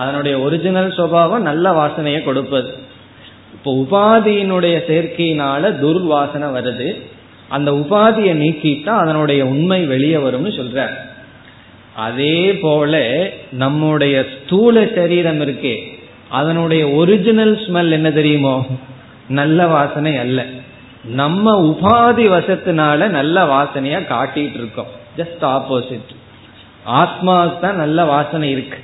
அதனுடைய 0.03 0.35
ஒரிஜினல் 0.41 0.91
சுவாவம் 0.99 1.47
நல்ல 1.49 1.67
வாசனையை 1.79 2.21
கொடுப்பது. 2.25 2.71
இப்போ 3.57 3.71
உபாதியினுடைய 3.83 4.77
சேர்க்கையினால 4.91 5.71
துர்வாசனை 5.83 6.49
வருது. 6.57 6.89
அந்த 7.49 7.71
உபாதியை 7.73 8.35
நீக்கிட்டா 8.43 8.93
அதனுடைய 9.03 9.41
உண்மை 9.53 9.81
வெளியே 9.93 10.19
வரும்னு 10.25 10.53
சொல்ற 10.59 10.81
அதே 12.07 12.39
போல 12.65 12.95
நம்முடைய 13.63 14.17
ஸ்தூல 14.35 14.87
சரீரம் 14.97 15.41
இருக்கே 15.41 15.77
அதனுடைய 16.39 16.83
ஒரிஜினல் 17.01 17.55
ஸ்மெல் 17.67 17.91
என்ன 17.91 18.09
தெரியுமோ? 18.11 18.55
நல்ல 19.29 19.67
வாசனை 19.67 20.13
அல்ல. 20.25 20.41
நம்ம 21.21 21.45
உபாதி 21.71 22.25
வசத்தினால 22.35 23.01
நல்ல 23.19 23.37
வாசனையா 23.55 24.01
காட்டிட்டு 24.13 24.59
இருக்கோம். 24.61 24.93
ஜஸ்ட் 25.17 25.45
ஆப்போசிட் 25.55 26.13
ஆத்மாவுக்கு 27.01 27.61
தான் 27.61 27.83
நல்ல 27.83 28.05
வாசனை 28.15 28.49
இருக்கு. 28.57 28.79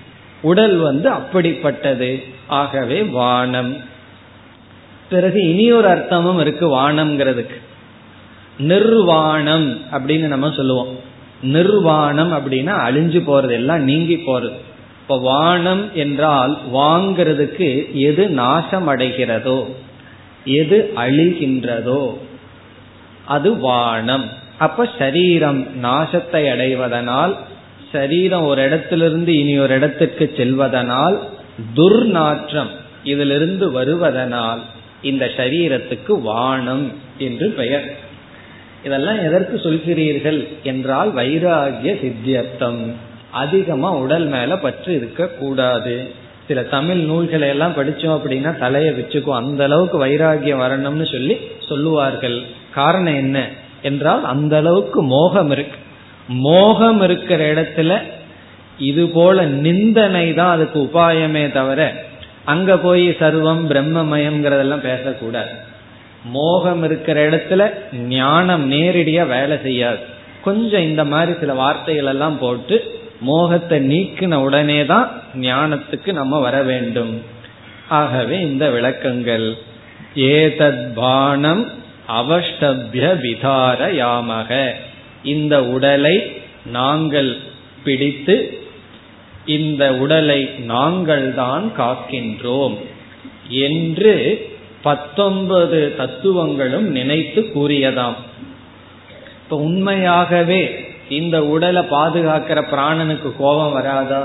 உடல் 0.44 0.76
வந்து 0.76 1.08
அப்படிப்பட்டது. 1.10 2.10
ஆகவே 2.46 2.98
வானம். 3.02 3.72
பிறகு 5.08 5.40
இனி 5.48 5.66
ஒரு 5.72 5.88
அர்த்தமும் 5.88 6.40
இருக்கு 6.40 6.66
வானம்ங்கிறதுக்கு. 6.76 7.58
நிர்வாணம் 8.58 9.68
அப்படின்னு 9.92 10.26
நம்ம 10.26 10.50
சொல்லுவோம். 10.50 10.92
நிர்வாணம் 11.42 12.32
அப்படின்னா 12.32 12.74
அழிஞ்சு 12.88 13.20
போறது 13.26 13.52
எல்லாம் 13.52 13.82
நீங்கி 13.82 14.16
போறது. 14.26 14.52
இப்ப 15.02 15.18
வானம் 15.20 15.82
என்றால் 15.94 16.52
வாங்கிறதுக்கு 16.74 17.70
எது 18.08 18.28
நாசம் 18.30 18.86
அடைகிறதோ 18.88 19.58
எது 20.44 20.78
அழிகின்றதோ 20.96 22.02
அது 23.26 23.50
வானம். 23.58 24.26
அப்ப 24.58 24.88
சரீரம் 24.98 25.60
நாசத்தை 25.82 26.42
அடைவதனால் 26.54 27.34
சரீரம் 27.94 28.46
ஒரு 28.46 28.62
இடத்திலிருந்து 28.62 29.38
இனி 29.38 29.58
ஒரு 29.58 29.74
இடத்திற்கு 29.74 30.24
செல்வதனால் 30.36 31.16
துர்நாற்றம் 31.76 32.72
இதிலிருந்து 33.04 33.66
வருவதனால் 33.70 34.60
இந்த 35.02 35.24
சரீரத்துக்கு 35.36 36.20
வானம் 36.20 36.92
என்று 37.18 37.48
பெயர். 37.50 37.86
இதெல்லாம் 38.84 39.18
எதற்கு 39.18 39.56
சொல்கிறீர்கள் 39.56 40.40
என்றால் 40.62 41.14
வைராகிய 41.14 41.92
சித்தியர்த்தம். 42.02 42.92
அதிகமா 43.30 43.90
உடல் 43.90 44.26
மேல 44.26 44.56
பற்று 44.56 44.94
இருக்க 44.94 45.26
கூடாது 45.26 45.94
சில 46.48 46.62
தமிழ் 46.62 46.96
நூல்களை 46.96 47.48
எல்லாம் 47.48 47.76
படிச்சோம் 47.76 48.16
அப்படின்னா 48.16 48.58
தலையை 48.58 48.92
வச்சுக்கும் 48.94 49.40
அந்த 49.40 49.64
அளவுக்கு 49.64 49.98
வைராகியம் 50.06 50.62
வரணும்னு 50.64 51.06
சொல்லி 51.12 51.36
சொல்லுவார்கள். 51.68 52.42
காரணம் 52.74 53.14
என்ன? 53.14 53.48
என்றால் 53.82 54.24
அந்த 54.24 54.56
அளவுக்கு 54.56 55.02
மோகம் 55.02 55.50
இருக்கு. 55.50 55.78
மோகம் 56.26 57.00
இருக்கிற 57.00 57.54
இடத்துல 57.54 58.02
இது 58.78 59.08
போல 59.08 59.44
நிந்தனை 59.44 60.34
தான் 60.34 60.50
அதுக்கு 60.50 60.80
உபாயமே 60.80 61.52
தவிர 61.52 62.04
அங்க 62.44 62.78
போய் 62.78 63.08
சர்வம் 63.08 63.66
பிரம்மமயம்ங்கிறதெல்லாம் 63.68 64.86
பேசக்கூடாது. 64.90 65.48
மோகம் 66.24 66.84
இருக்கிற 66.84 67.30
இடத்துல 67.30 67.70
ஞானம் 67.92 68.72
நேரடியா 68.72 69.26
வேலை 69.26 69.58
செய்யாது. 69.62 69.98
கொஞ்சம் 70.42 70.82
இந்த 70.82 71.04
மாதிரி 71.04 71.38
சில 71.40 71.54
வார்த்தைகள் 71.54 72.04
எல்லாம் 72.04 72.38
போட்டு 72.38 73.02
மோகத்தை 73.20 73.88
நீக்கின 73.88 74.34
உடனே 74.34 74.84
தான் 74.84 75.10
ஞானத்துக்கு 75.40 76.12
நம்ம 76.12 76.38
வர 76.38 76.62
வேண்டும். 76.62 77.22
ஆகவே 77.88 78.40
இந்த 78.40 78.70
விளக்கங்கள். 78.70 79.56
ஏதத் 80.14 80.94
பானம் 80.94 81.68
அவஷ்டபிய 82.08 83.20
விதார 83.20 83.92
யாமக 83.92 84.72
இந்த 85.24 85.64
உடலை 85.64 86.16
நாங்கள் 86.72 87.36
பிடித்து 87.84 88.36
இந்த 89.44 89.94
உடலை 89.94 90.40
நாங்கள் 90.64 91.34
தான் 91.34 91.72
காக்கின்றோம் 91.78 92.76
என்று 93.48 94.14
பத்தொன்பது 94.82 95.94
தத்துவங்களும் 95.96 96.88
நினைத்து 96.88 97.40
கூறியதாம். 97.54 98.16
இப்ப 99.42 99.56
உண்மையாகவே 99.56 100.62
இந்த 101.08 101.44
உடலை 101.44 101.82
பாதுகாக்கிற 101.90 102.60
பிராணனுக்கு 102.72 103.30
கோபம் 103.38 103.74
வராதா? 103.76 104.22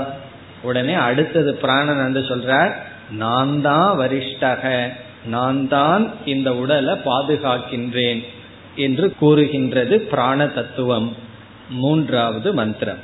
உடனே 0.62 0.94
அடுத்தது 0.94 1.54
பிராணன் 1.54 1.96
வந்து 1.96 2.20
சொல்றார் 2.20 2.72
நான் 3.10 3.60
தான் 3.60 3.98
வரிஷ்டக 3.98 4.92
நான் 5.26 5.68
தான் 5.68 6.12
இந்த 6.24 6.54
உடலை 6.54 6.94
பாதுகாக்கின்றேன். 7.04 8.20
என்று 8.75 9.07
கூறுகின்றது 9.19 9.97
பிராண 10.01 10.47
தத்துவம் 10.47 11.09
மூன்றாவது 11.69 12.49
மந்திரம் 12.53 13.03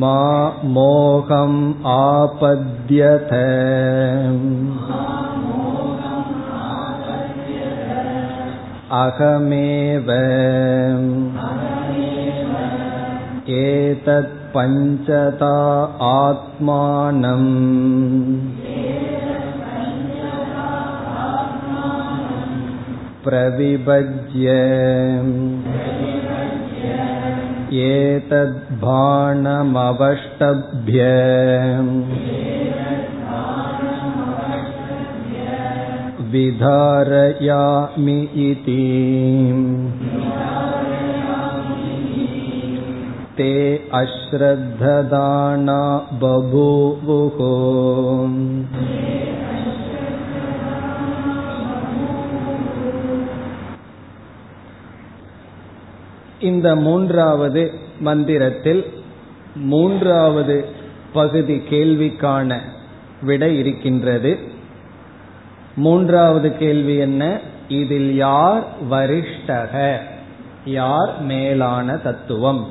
मा 0.00 0.18
मोहम् 0.64 1.60
आपद्यत 1.92 3.32
अहमेव 8.98 10.10
एतत् 13.58 14.41
पञ्चता 14.54 15.54
आत्मानम् 16.10 17.48
प्रविभज्य 23.24 24.52
एतद्भाणमवष्टभ्य 27.86 28.98
विधारयामि 36.32 38.18
इति 38.48 38.82
ते 43.36 43.52
अश्रद्धदाना 43.94 45.80
बभूवुः 46.22 47.38
இந்த 56.40 56.68
மூன்றாவது 56.76 57.62
மந்திரத்தில் 58.00 58.82
மூன்றாவது 59.64 60.56
பகுதி 61.12 61.56
கேள்விக்கான 61.70 62.50
விடை 63.22 63.50
இருக்கின்றது 63.58 64.32
மூன்றாவது 65.76 66.48
கேள்வி 66.56 66.96
என்ன 66.98 67.24
இதில் 67.68 68.10
யார் 68.16 68.64
வரிஷ்டக 68.90 69.74
யார் 70.72 71.12
மேலான 71.22 71.96
தத்துவம் 71.96 72.62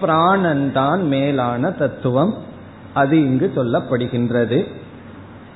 பிராணன் 0.00 0.72
தான் 0.72 1.06
மேலான 1.06 1.70
தத்துவம். 1.70 2.34
அது 2.94 3.20
இங்கு 3.20 3.52
சொல்லப்படுகின்றது. 3.56 4.66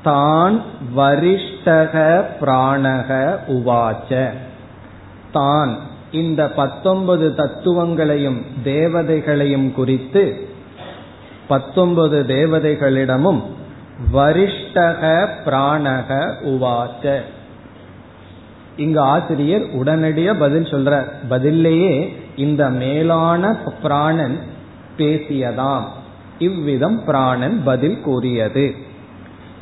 தான் 0.03 0.63
வரிஷ்டக 0.97 2.25
பிராணக 2.41 3.39
உவாச்ச. 3.49 4.31
தான் 5.33 5.77
இந்த 6.11 6.49
பத்தொன்பது 6.49 7.35
தத்துவங்களையும் 7.35 8.45
தேவதைகளையும் 8.65 9.73
குறித்து 9.73 10.49
பத்தொன்பது 11.49 12.25
தேவதைகளிடமும் 12.29 13.43
வரிஷ்டக 14.15 15.27
பிராணக 15.45 16.35
உவாச்ச. 16.45 17.21
இங்கு 18.77 19.01
ஆசிரியர் 19.01 19.63
உடனடியாக 19.73 20.39
பதில் 20.39 20.63
சொல்ற 20.63 21.05
பதிலேயே 21.29 22.17
இந்த 22.41 22.71
மேலான 22.71 23.43
பிராணன் 23.83 24.39
பேசியதாம். 24.97 25.85
இவ்விதம் 26.39 27.05
பிராணன் 27.05 27.63
பதில் 27.65 28.01
கூறியது. 28.01 28.75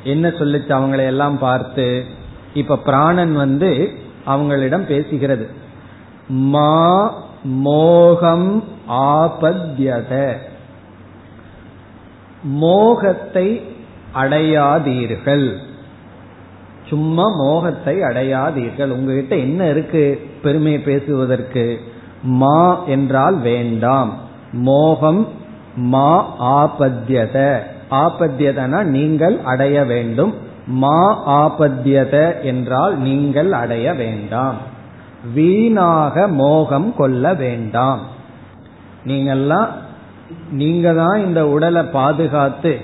என்ன 0.05 0.29
சொல்லிச்சு 0.29 0.73
அவங்களை 0.81 1.05
எல்லாம் 1.05 1.38
பார்த்து? 1.38 2.05
இப்ப 2.55 2.77
பிராணன் 2.77 3.35
வந்து 3.35 3.93
அவங்களிடம் 4.27 4.88
பேசுகிறது. 4.88 5.47
மா 6.29 7.14
மோகம் 7.45 8.64
ஆபத்யத. 8.88 10.37
மோகத்தை 12.43 13.62
அடையாதீர்கள். 14.14 15.57
சும்மா 16.87 17.25
மோகத்தை 17.37 18.01
அடையாதீர்கள். 18.01 18.91
உங்ககிட்ட 18.91 19.37
என்ன 19.37 19.69
இருக்கு? 19.69 20.31
பெருமையை 20.43 20.81
பேசுவதற்கு. 20.81 21.81
மா 22.22 22.85
என்றால் 22.85 23.38
வேண்டாம். 23.38 24.12
மோகம் 24.52 25.28
மா 25.76 26.26
ஆபத்தியத 26.40 27.61
ஆபத்தியதனா 27.90 28.83
நீங்கள் 28.83 29.40
அடைய 29.44 29.85
வேண்டும். 29.85 30.35
மா 30.66 31.28
ஆபத்தியத 31.31 32.42
என்றால் 32.42 32.98
நீங்கள் 32.98 33.52
அடைய 33.52 33.94
வேண்டாம். 33.94 34.54
வீணாக 35.35 36.28
மோகம் 36.28 36.94
கொள்ள 36.96 37.35
வேண்டாம். 37.35 38.00
நீங்கெல்லாம் 39.07 39.68
நீங்க 40.50 40.92
தான் 40.92 41.24
இந்த 41.24 41.48
உடலை 41.48 41.83
பாதுகாத்து 41.83 42.81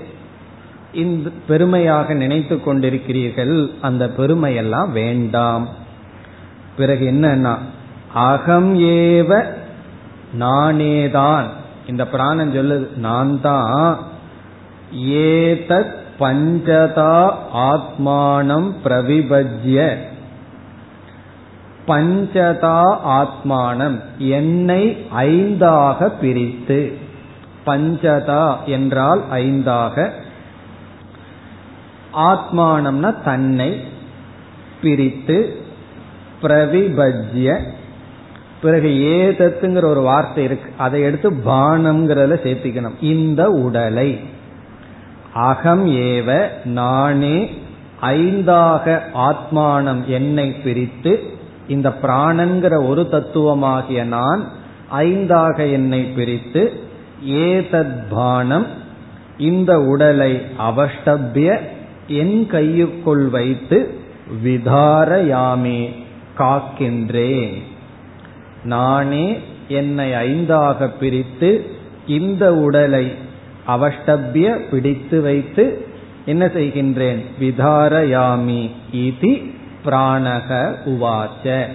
இந்த 0.92 1.30
பெருமையாக 1.46 2.14
நினைத்து 2.14 2.60
கொண்டிருக்கிறீர்கள். 2.60 3.70
அந்த 3.80 4.10
பெருமையெல்லாம் 4.16 4.90
வேண்டாம். 4.92 5.68
பிறகு 6.76 7.06
என்னன்னா 7.06 7.56
அகம் 8.14 8.78
ஏவ 8.78 9.44
நானேதான். 10.40 11.44
இந்த 11.86 12.06
பிராணம் 12.06 12.54
சொல்லுது 12.54 12.96
நான் 12.96 13.40
தான் 13.40 13.98
ஏதத் 14.96 15.94
பஞ்சதா 16.18 17.34
ஆத்மானம் 17.54 18.72
பிரவிபஜ்ய. 18.84 19.96
பஞ்சதா 21.86 22.96
ஆத்மானம் 23.06 24.00
என்னை 24.18 25.06
ஐந்தாக 25.16 26.08
பிரித்து. 26.20 26.98
பஞ்சதா 27.66 28.64
என்றால் 28.64 29.22
ஐந்தாக. 29.32 30.10
ஆத்மானம்னா 32.16 33.22
தன்னை 33.22 33.84
பிரித்து 34.82 35.64
பிரவிபஜ்ய. 36.42 37.72
பிறகு 38.64 38.88
ஏதத்துங்கிற 38.88 39.84
ஒரு 39.84 40.00
வார்த்தை 40.00 40.44
இருக்கு. 40.44 40.72
அதை 40.76 41.00
எடுத்து 41.00 41.30
பானம்ங்கிறத 41.30 42.34
சேர்த்திக்கணும். 42.44 42.96
இந்த 43.00 43.50
உடலை. 43.50 44.20
அகம் 45.32 45.86
ஏவ 45.90 46.48
நானே 46.64 47.62
ஐந்தாக 48.02 49.00
ஆத்மானம் 49.14 50.04
என்னை 50.06 50.52
பிரித்து 50.52 51.22
இந்த 51.68 51.88
பிராணங்கிற 52.02 52.88
ஒரு 52.88 53.02
தத்துவமாகிய 53.02 54.04
நான் 54.04 54.48
ஐந்தாக 54.92 55.72
என்னை 55.72 56.02
பிரித்து 56.02 56.72
ஏதத் 57.24 58.02
பானம் 58.10 58.66
இந்த 59.38 59.80
உடலை 59.80 60.42
அவஷ்டபிய 60.58 61.58
என் 62.06 62.46
கையுக்குள் 62.50 63.30
வைத்து 63.30 63.94
விதாரயாமே 64.44 65.92
காக்கின்றேன். 66.38 67.62
நானே 68.64 69.38
என்னை 69.68 70.12
ஐந்தாக 70.12 70.90
பிரித்து 71.00 71.76
இந்த 72.06 72.54
உடலை 72.54 73.12
அவஷ்டபிய 73.66 74.70
பிடித்து 74.70 75.20
வைத்து 75.20 75.86
என்ன 76.26 76.46
செய்கின்றேன்? 76.46 77.24
விதாரயாமி 77.40 78.70
இதி 78.92 79.54
பிராணக 79.84 80.76
உவாச்ச. 80.84 81.66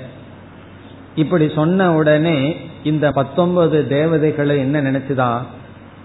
இப்படி 1.16 1.52
சொன்ன 1.56 1.94
உடனே 1.94 2.56
இந்த 2.84 3.12
பத்தொன்பது 3.12 3.88
தேவதைகளை 3.88 4.60
என்ன 4.60 4.82
நினைச்சுதான் 4.82 5.42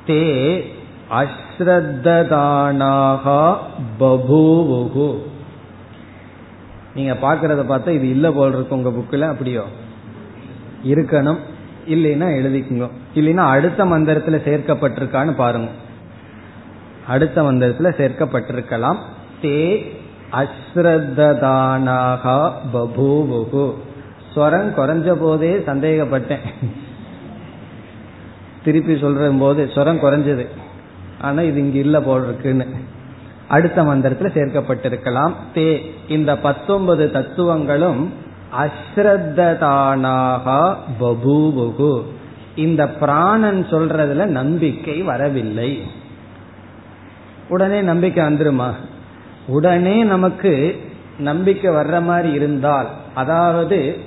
தே 0.06 0.64
அஸ்ரத்ததானாகா 1.10 3.56
பபூவுகு. 4.00 5.18
நீங்க 6.94 7.12
பாக்குறத 7.12 7.42
பார்த்தா 7.42 7.88
இது 7.88 8.08
இல்ல 8.08 8.32
போல் 8.32 8.52
இருக்கு 8.52 8.74
உங்க 8.74 8.88
புக்கில் 8.88 9.20
அப்படியோ? 9.20 9.62
இருக்கணும். 10.84 11.38
இல்லைன்னா 11.88 12.40
எழுதிக்குங்க. 12.40 12.88
இல்லைன்னா 13.14 13.36
அடுத்த 13.36 13.84
மந்திரத்துல 13.84 14.26
சேர்க்கப்பட்டிருக்கான்னு 14.26 15.32
பாருங்க. 15.32 15.68
அடுத்த 17.06 17.42
மந்திரத்துல 17.42 17.80
சேர்க்கப்பட்டிருக்கலாம். 17.80 18.96
தே 19.42 19.86
அஸ்ரத்ததானாகா 20.32 22.52
பபூவுகு. 22.74 23.74
ஸ்வரம் 24.34 24.76
குறைஞ்ச 24.76 25.12
போதே 25.12 25.56
சந்தேகப்பட்டேன். 25.56 26.38
திருப்பி 28.64 28.94
சொல்ற 28.94 29.38
போது 29.38 29.64
ஸ்வரம் 29.64 29.76
குறைஞ்சது. 29.76 30.46
ஆனா 31.20 31.40
இது 31.40 31.60
இங்க 31.60 31.78
இல்ல 31.78 32.00
போல் 32.00 32.24
இருக்குன்னு 32.24 32.66
அடுத்த 33.48 33.82
மந்திரத்துல 33.82 34.20
சேர்க்கப்பட்டிருக்கலாம். 34.20 35.32
தே 35.54 35.80
இந்த 36.08 36.38
பத்தொன்பது 36.38 37.10
தத்துவங்களும் 37.10 38.12
அஸ்ரத்ததானாகா 38.60 40.74
பபூவுகு 41.00 42.02
இந்த 42.56 42.88
பிராணன் 42.88 43.66
சொல்றதுல 43.70 44.24
நம்பிக்கை 44.24 45.02
வரவில்லை. 45.02 45.82
உடனே 47.48 47.80
நம்பிக்கை 47.80 48.24
வந்துருமா? 48.24 48.72
உடனே 49.46 50.02
நமக்கு 50.02 50.80
நம்பிக்கை 51.18 51.70
வர்ற 51.70 52.02
மாதிரி 52.02 52.32
இருந்தால் 52.32 52.86
அதாவது 53.14 53.98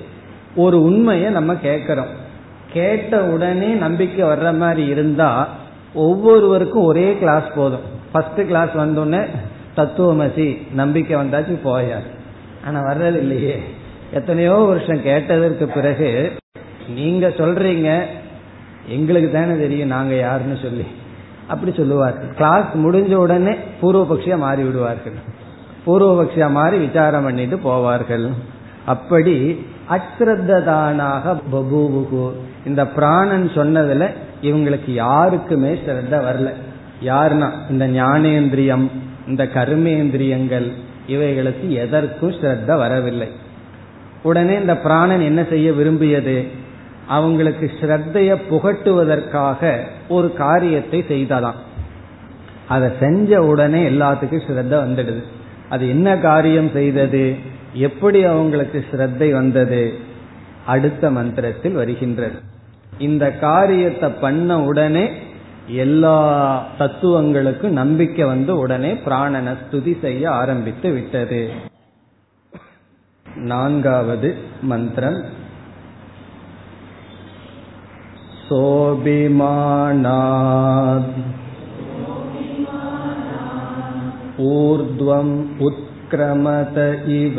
ஒரு 0.55 0.83
உண்மையை 0.83 1.31
நம்ம 1.31 1.55
கேட்கிறோம். 1.55 2.25
கேட்ட 2.71 3.23
உடனே 3.23 3.67
நம்பிக்கை 3.67 4.25
வர்ற 4.25 4.57
மாதிரி 4.57 4.85
இருந்தா 4.85 5.47
ஒவ்வொருவருக்கும் 5.93 6.83
ஒரே 6.83 7.17
கிளாஸ் 7.17 7.45
போதும். 7.55 7.81
ஃபர்ஸ்ட் 8.11 8.35
கிளாஸ் 8.35 8.69
வந்தோடனே 8.69 9.25
தத்துவமசி 9.75 10.57
நம்பிக்கை 10.73 11.17
வந்தாச்சு 11.17 11.57
போயார் 11.63 12.03
ஆனா 12.65 12.81
வர்றது 12.81 13.17
இல்லையே. 13.17 13.63
எத்தனையோ 14.11 14.53
வருஷம் 14.53 15.03
கேட்டதற்கு 15.03 15.67
பிறகு 15.67 16.31
நீங்க 16.89 17.27
சொல்றீங்க 17.27 18.01
எங்களுக்கு 18.87 19.31
தானே 19.31 19.59
தெரியும் 19.59 19.87
நாங்க 19.87 20.15
யாருன்னு 20.15 20.57
சொல்லி. 20.61 20.85
அப்படி 21.47 21.75
சொல்லுவார்கள். 21.75 22.33
கிளாஸ் 22.33 22.65
முடிஞ்ச 22.75 23.13
உடனே 23.13 23.55
பூர்வபக்ஷியா 23.81 24.37
மாறி 24.37 24.63
விடுவார்கள். 24.63 25.13
பூர்வபக்ஷியா 25.85 26.51
மாறி 26.51 26.77
விசாரம் 26.77 27.23
பண்ணிட்டு 27.23 27.55
போவார்கள். 27.55 28.29
அப்படி 28.85 29.65
அஸ்ரத்ததானாக 29.89 31.41
பபூவுகு 31.53 32.31
இந்த 32.65 32.87
பிராணன் 32.87 33.51
சொன்னதுல 33.55 34.09
இவங்களுக்கு 34.41 34.91
யாருக்குமே 34.93 35.79
சிறந்த 35.85 36.17
வரல. 36.17 36.53
யாருன்னா 37.05 37.51
இந்த 37.69 37.87
ஞானேந்திரியம் 37.87 38.87
இந்த 39.27 39.43
கர்மேந்திரியங்கள் 39.43 40.71
இவைகளுக்கு 41.07 41.71
எதற்கும் 41.71 42.31
ஸ்ரத்த 42.31 42.77
வரவில்லை. 42.77 43.27
உடனே 44.23 44.53
இந்த 44.53 44.77
பிராணன் 44.77 45.21
என்ன 45.21 45.43
செய்ய 45.43 45.73
விரும்பியது? 45.73 46.47
அவங்களுக்கு 47.07 47.71
ஸ்ரத்தைய 47.81 48.41
புகட்டுவதற்காக 48.49 49.79
ஒரு 50.07 50.33
காரியத்தை 50.33 51.05
செய்ததாம் 51.09 51.59
அதை 52.67 52.89
செஞ்ச 52.99 53.43
உடனே 53.43 53.89
எல்லாத்துக்கும் 53.89 54.43
ஸ்ரத்த 54.47 54.75
வந்துடுது. 54.85 55.23
அது 55.69 55.89
என்ன 55.89 56.17
காரியம் 56.17 56.69
செய்தது? 56.69 57.35
எப்படி 57.73 58.23
அவங்களுக்கு 58.23 58.85
ஸ்ரத்தை 58.91 59.31
வந்தது? 59.31 59.93
அடுத்த 60.65 61.11
மந்திரத்தில் 61.11 61.73
வருகின்றது. 61.73 62.35
இந்த 62.97 63.31
காரியத்தை 63.31 64.09
பண்ண 64.09 64.61
உடனே 64.61 65.09
எல்லா 65.67 66.65
தத்துவங்களுக்கும் 66.79 67.69
நம்பிக்கை 67.69 68.25
வந்து 68.25 68.57
உடனே 68.57 68.93
பிராணனை 68.93 69.55
ஸ்துதி 69.63 70.01
செய்ய 70.01 70.31
ஆரம்பித்து 70.31 70.91
விட்டது. 70.91 71.49
नान्गावद् 73.45 74.25
मन्त्रम् 74.69 75.17
सोऽभिमानाद् 78.45 79.37
ऊर्ध्वम् 84.45 85.33
उत्क्रमत 85.67 86.77
इव 87.17 87.37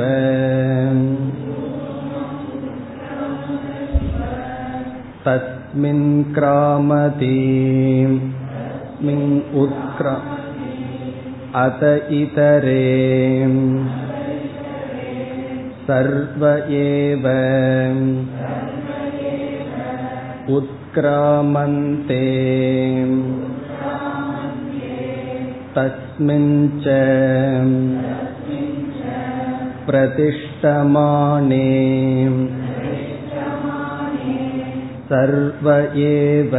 तस्मिन् 5.27 6.07
क्रामति 6.35 7.35
उत्क्र 9.63 10.15
अत 11.65 11.83
इतरे 12.21 12.87
सर्व 15.88 16.44
एव 16.80 17.26
उत्क्रामन्ते 20.58 22.24
तस्मिन् 25.76 26.54
च 26.84 26.98
प्रतिष्ठमाने 29.88 31.70
सर्व 35.12 35.70
एव 36.08 36.54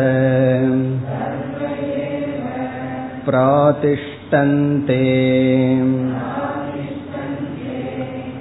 प्रातिष्ठन्ते 3.26 5.02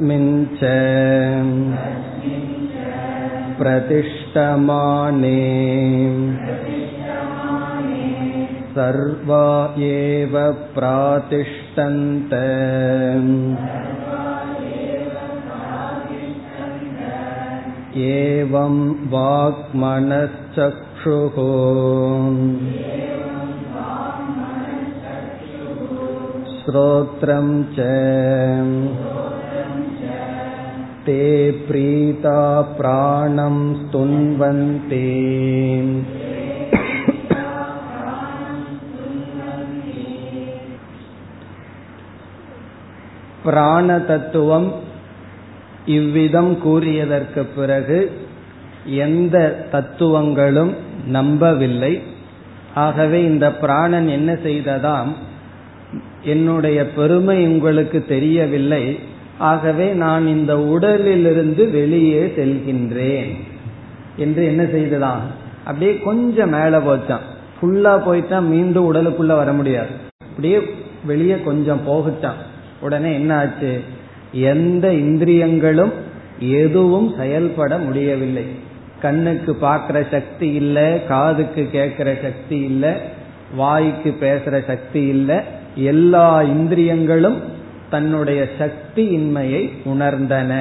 तस्मिन् 0.00 0.44
च 0.58 0.68
प्रतिष्ठमाने 3.58 5.40
सर्वा 8.76 9.48
एव 9.88 10.34
प्रातिष्ठन्त 10.76 12.32
एवं 18.08 18.78
वाक्मनश्चक्षुः 19.14 20.56
श्रोत्रं 26.60 27.48
च 27.76 27.86
ते 31.06 31.22
प्रीता 31.66 32.38
प्राणं 32.76 33.56
स्तुन्वन्ति 33.74 35.06
பிராண 43.44 43.88
தத்துவம் 43.98 44.68
இவ்விதம் 45.86 46.52
கூறியதற்கு 46.58 47.42
பிறகு 47.56 47.98
எந்த 49.04 49.36
தத்துவங்களும் 49.70 50.72
நம்பவில்லை 51.08 51.92
ஆகவே 52.74 53.18
இந்த 53.22 53.46
பிராணன் 53.52 54.08
என்ன 54.08 54.32
செய்ததாம் 54.42 55.12
என்னுடைய 56.22 56.78
பெருமை 56.86 57.38
உங்களுக்கு 57.46 57.98
தெரியவில்லை 58.04 58.82
ஆகவே 59.41 59.87
நான் 59.91 60.27
இந்த 60.27 60.53
உடலிலிருந்து 60.59 61.69
வெளியே 61.69 62.25
செல்கின்றேன். 62.25 63.29
என்று 64.17 64.45
என்ன 64.45 64.63
செய்ததான் 64.63 65.21
அப்படியே 65.63 65.97
கொஞ்சம் 65.97 66.49
மேல 66.49 66.79
போச்சான் 66.79 67.25
ஃபுல்லா 67.57 68.03
போயிட்டா 68.05 68.39
மீண்டும் 68.39 68.93
உடலுக்குள்ள 68.93 69.33
வர 69.35 69.53
முடியாது. 69.53 69.89
அப்படியே 70.29 70.59
வெளியே 71.05 71.37
கொஞ்சம் 71.41 71.81
போகட்டான் 71.87 72.39
உடனே 72.81 73.13
என்ன 73.13 73.37
ஆச்சு? 73.37 73.81
எந்த 74.31 74.93
இந்திரியங்களும் 74.93 75.93
எதுவும் 76.39 77.13
செயல்பட 77.17 77.77
முடியவில்லை. 77.77 78.45
கண்ணுக்கு 79.01 79.55
பார்க்கிற 79.55 80.03
சக்தி 80.11 80.53
இல்லை 80.53 81.05
காதுக்கு 81.05 81.69
கேட்கிற 81.71 82.17
சக்தி 82.21 82.59
இல்லை 82.59 82.93
வாய்க்கு 83.55 84.15
பேசுற 84.21 84.65
சக்தி 84.65 85.01
இல்லை. 85.01 85.37
எல்லா 85.75 86.41
இந்திரியங்களும் 86.41 87.59
தன்னுடைய 87.91 88.41
சக்தி 88.59 89.03
இன்மையை 89.17 89.63
உணர்ந்தன. 89.85 90.51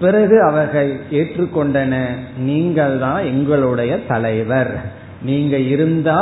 பிறகு 0.00 0.36
அவர்கள் 0.42 0.90
ஏற்றுக்கொண்டன 1.10 1.94
நீங்கள் 2.38 2.96
தான் 2.98 3.20
எங்களுடைய 3.24 3.92
தலைவர். 4.08 4.72
நீங்க 5.22 5.56
இருந்தா 5.58 6.20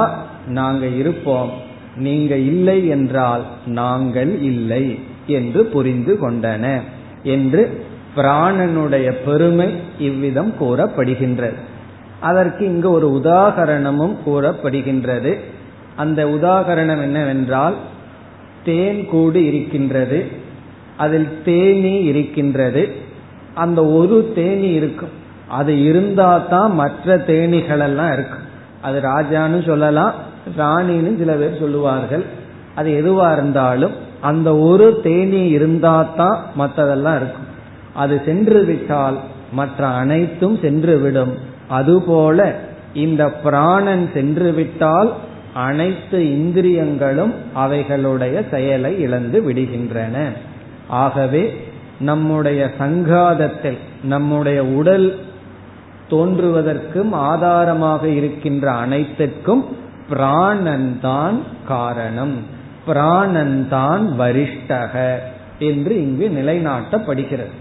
நாங்க 0.48 0.86
இருப்போம். 0.86 1.52
நீங்க 1.96 2.34
இல்லை 2.36 2.78
என்றால் 2.88 3.44
நாங்கள் 3.66 4.32
இல்லை 4.42 4.84
என்று 5.26 5.64
புரிந்து 5.64 6.14
கொண்டன 6.22 6.64
என்று 7.22 7.62
பிராணனுடைய 8.16 9.08
பெருமை 9.24 9.68
இவ்விதம் 9.98 10.52
கூறப்படுகின்றது. 10.60 11.58
அதற்கு 12.20 12.62
இங்கு 12.64 12.90
ஒரு 12.90 13.08
உதாகரணமும் 13.22 14.16
கூறப்படுகின்றது. 14.26 15.32
அந்த 15.96 16.20
உதாகரணம் 16.26 17.02
என்னவென்றால் 17.02 17.76
தேன் 18.64 19.00
கூடு 19.06 19.40
இருக்கின்றது 19.44 20.18
அதில் 20.96 21.28
தேனி 21.44 21.94
இருக்கின்றது 22.10 22.82
அந்த 23.54 23.80
ஒரு 23.86 24.32
தேனி 24.34 24.70
இருக்கும். 24.70 25.14
அது 25.48 25.72
இருந்தா 25.82 26.38
தான் 26.38 26.72
மற்ற 26.74 27.16
தேனிகள் 27.18 27.80
எல்லாம் 27.80 28.12
இருக்கும். 28.12 28.46
அது 28.82 29.00
ராஜான்னு 29.00 29.66
சொல்லலாம் 29.66 30.14
ராணின்னு 30.58 31.18
சில 31.18 31.32
பேர் 31.32 31.60
சொல்லுவார்கள். 31.60 32.24
அது 32.74 32.90
எதுவா 33.02 33.32
இருந்தாலும் 33.32 33.94
அந்த 34.20 34.56
ஒரு 34.56 35.00
தேனி 35.02 35.42
இருந்தா 35.48 35.96
தான் 36.16 36.38
மற்றதெல்லாம் 36.58 37.16
இருக்கும். 37.16 37.48
அது 37.94 38.14
சென்று 38.24 38.64
விட்டால் 38.64 39.18
மற்ற 39.52 39.86
அனைத்தும் 39.86 40.58
சென்று 40.62 40.98
விடும் 40.98 41.32
அதுபோல 41.68 42.38
இந்த 42.94 43.22
பிராணன் 43.44 44.10
சென்று 44.14 44.52
விட்டால் 44.52 45.10
அனைத்து 45.54 46.30
இந்திரியங்களும் 46.30 47.34
அவைகளுடைய 47.56 48.50
செயலை 48.50 49.00
இழந்து 49.00 49.50
விடுகின்றன. 49.50 50.28
ஆகவே 50.88 51.64
நம்முடைய 52.00 52.70
சங்காதத்தில் 52.78 53.78
நம்முடைய 54.02 54.64
உடல் 54.64 55.18
தோன்றுவதற்கும் 56.10 57.12
ஆதாரமாக 57.12 58.08
இருக்கின்ற 58.08 58.70
அனைத்துக்கும் 58.70 59.76
பிராணன்தான் 60.10 61.38
காரணம். 61.68 62.34
பிராணன்தான் 62.86 64.02
வரிஷ்டக 64.18 65.16
என்று 65.58 65.94
இங்கு 65.94 66.28
நிலைநாட்டப்படுகிறது. 66.28 67.52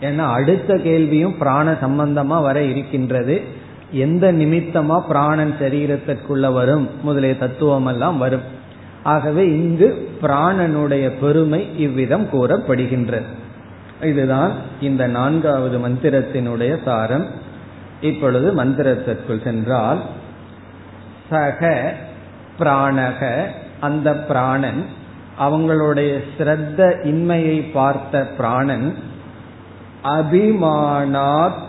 ஏன்னா 0.00 0.24
அடுத்த 0.32 0.76
கேள்வியும் 0.76 1.38
பிராண 1.38 1.72
சம்பந்தமா 1.72 2.42
வர 2.42 2.62
இருக்கின்றது. 2.62 3.42
எந்த 3.92 4.32
நிமித்தமா 4.32 5.00
பிராணன் 5.00 5.54
சரீரத்திற்குள்ள 5.60 6.52
வரும் 6.52 6.88
முதலிய 7.02 7.36
தத்துவம் 7.36 7.86
எல்லாம் 7.86 8.18
வரும். 8.18 8.58
ஆகவே 9.02 9.46
இங்கு 9.46 10.10
பிராணனுடைய 10.22 11.12
பெருமை 11.20 11.80
இவ்விதம் 11.80 12.26
கூறப்படுகின்றது. 12.26 13.24
இதுதான் 14.02 14.52
இந்த 14.80 15.06
நான்காவது 15.06 15.78
மந்திரத்தினுடைய 15.78 16.84
சாரம். 16.84 17.26
இப்பொழுது 18.00 18.64
மந்திரத்திற்குள் 18.64 19.44
சென்றால் 19.44 20.00
சக 21.30 21.94
பிராணக 22.58 23.44
அந்த 23.80 24.12
பிராணன் 24.12 24.84
அவங்களுடைய 25.40 26.18
ஸ்ரத்த 26.38 27.06
இன்மையை 27.06 27.70
பார்த்த 27.72 28.26
பிராணன் 28.36 28.94
அபிமானாத் 30.04 31.68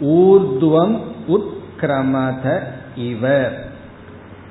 ஊர்துவம் 0.00 1.00
உத்கிரமத 1.28 2.58
இவ. 2.96 3.48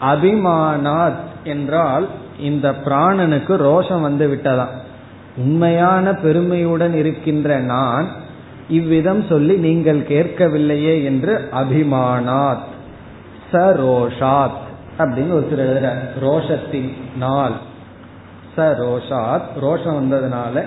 அபிமானாத் 0.02 1.22
என்றால் 1.44 2.08
இந்த 2.40 2.72
பிராணனுக்கு 2.72 3.50
ரோஷம் 3.50 4.02
வந்து 4.02 4.28
விட்டதாம். 4.28 4.82
உண்மையான 5.38 6.14
பெருமையுடன் 6.14 6.94
இருக்கின்ற 6.94 7.60
நான் 7.60 8.08
இவ்விதம் 8.70 9.26
சொல்லி 9.30 9.56
நீங்கள் 9.56 10.08
கேட்கவில்லையே 10.08 11.04
என்று 11.04 11.50
அபிமானாத் 11.56 12.64
சரோஷாத் 13.52 14.62
அப்படின்னு 14.98 15.34
ஒருத்தர் 15.34 15.58
எழுதுற 15.58 15.94
ரோஷத்தின் 16.22 16.94
நாள் 17.18 17.52
சரோஷாத் 18.58 19.42
ரோஷம் 19.62 19.98
வந்ததுனால 20.02 20.64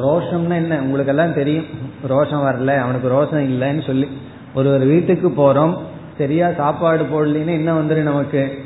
ரோஷம்னா 0.00 0.54
என்ன? 0.54 0.82
உங்களுக்கு 0.82 1.16
எல்லாம் 1.16 1.34
தெரியும். 1.34 1.64
ரோஷம் 2.08 2.44
வரல 2.44 2.78
அவனுக்கு 2.78 3.10
ரோஷம் 3.10 3.44
இல்லைன்னு 3.44 3.86
சொல்லி. 3.86 4.08
ஒரு 4.54 4.70
ஒரு 4.70 4.84
வீட்டுக்கு 4.84 5.28
போறோம். 5.28 5.78
சரியா 6.18 6.52
சாப்பாடு 6.52 7.04
போடலின்னு 7.04 7.46
என்ன 7.46 7.74
வந்துடும் 7.74 8.02
நமக்கு? 8.02 8.58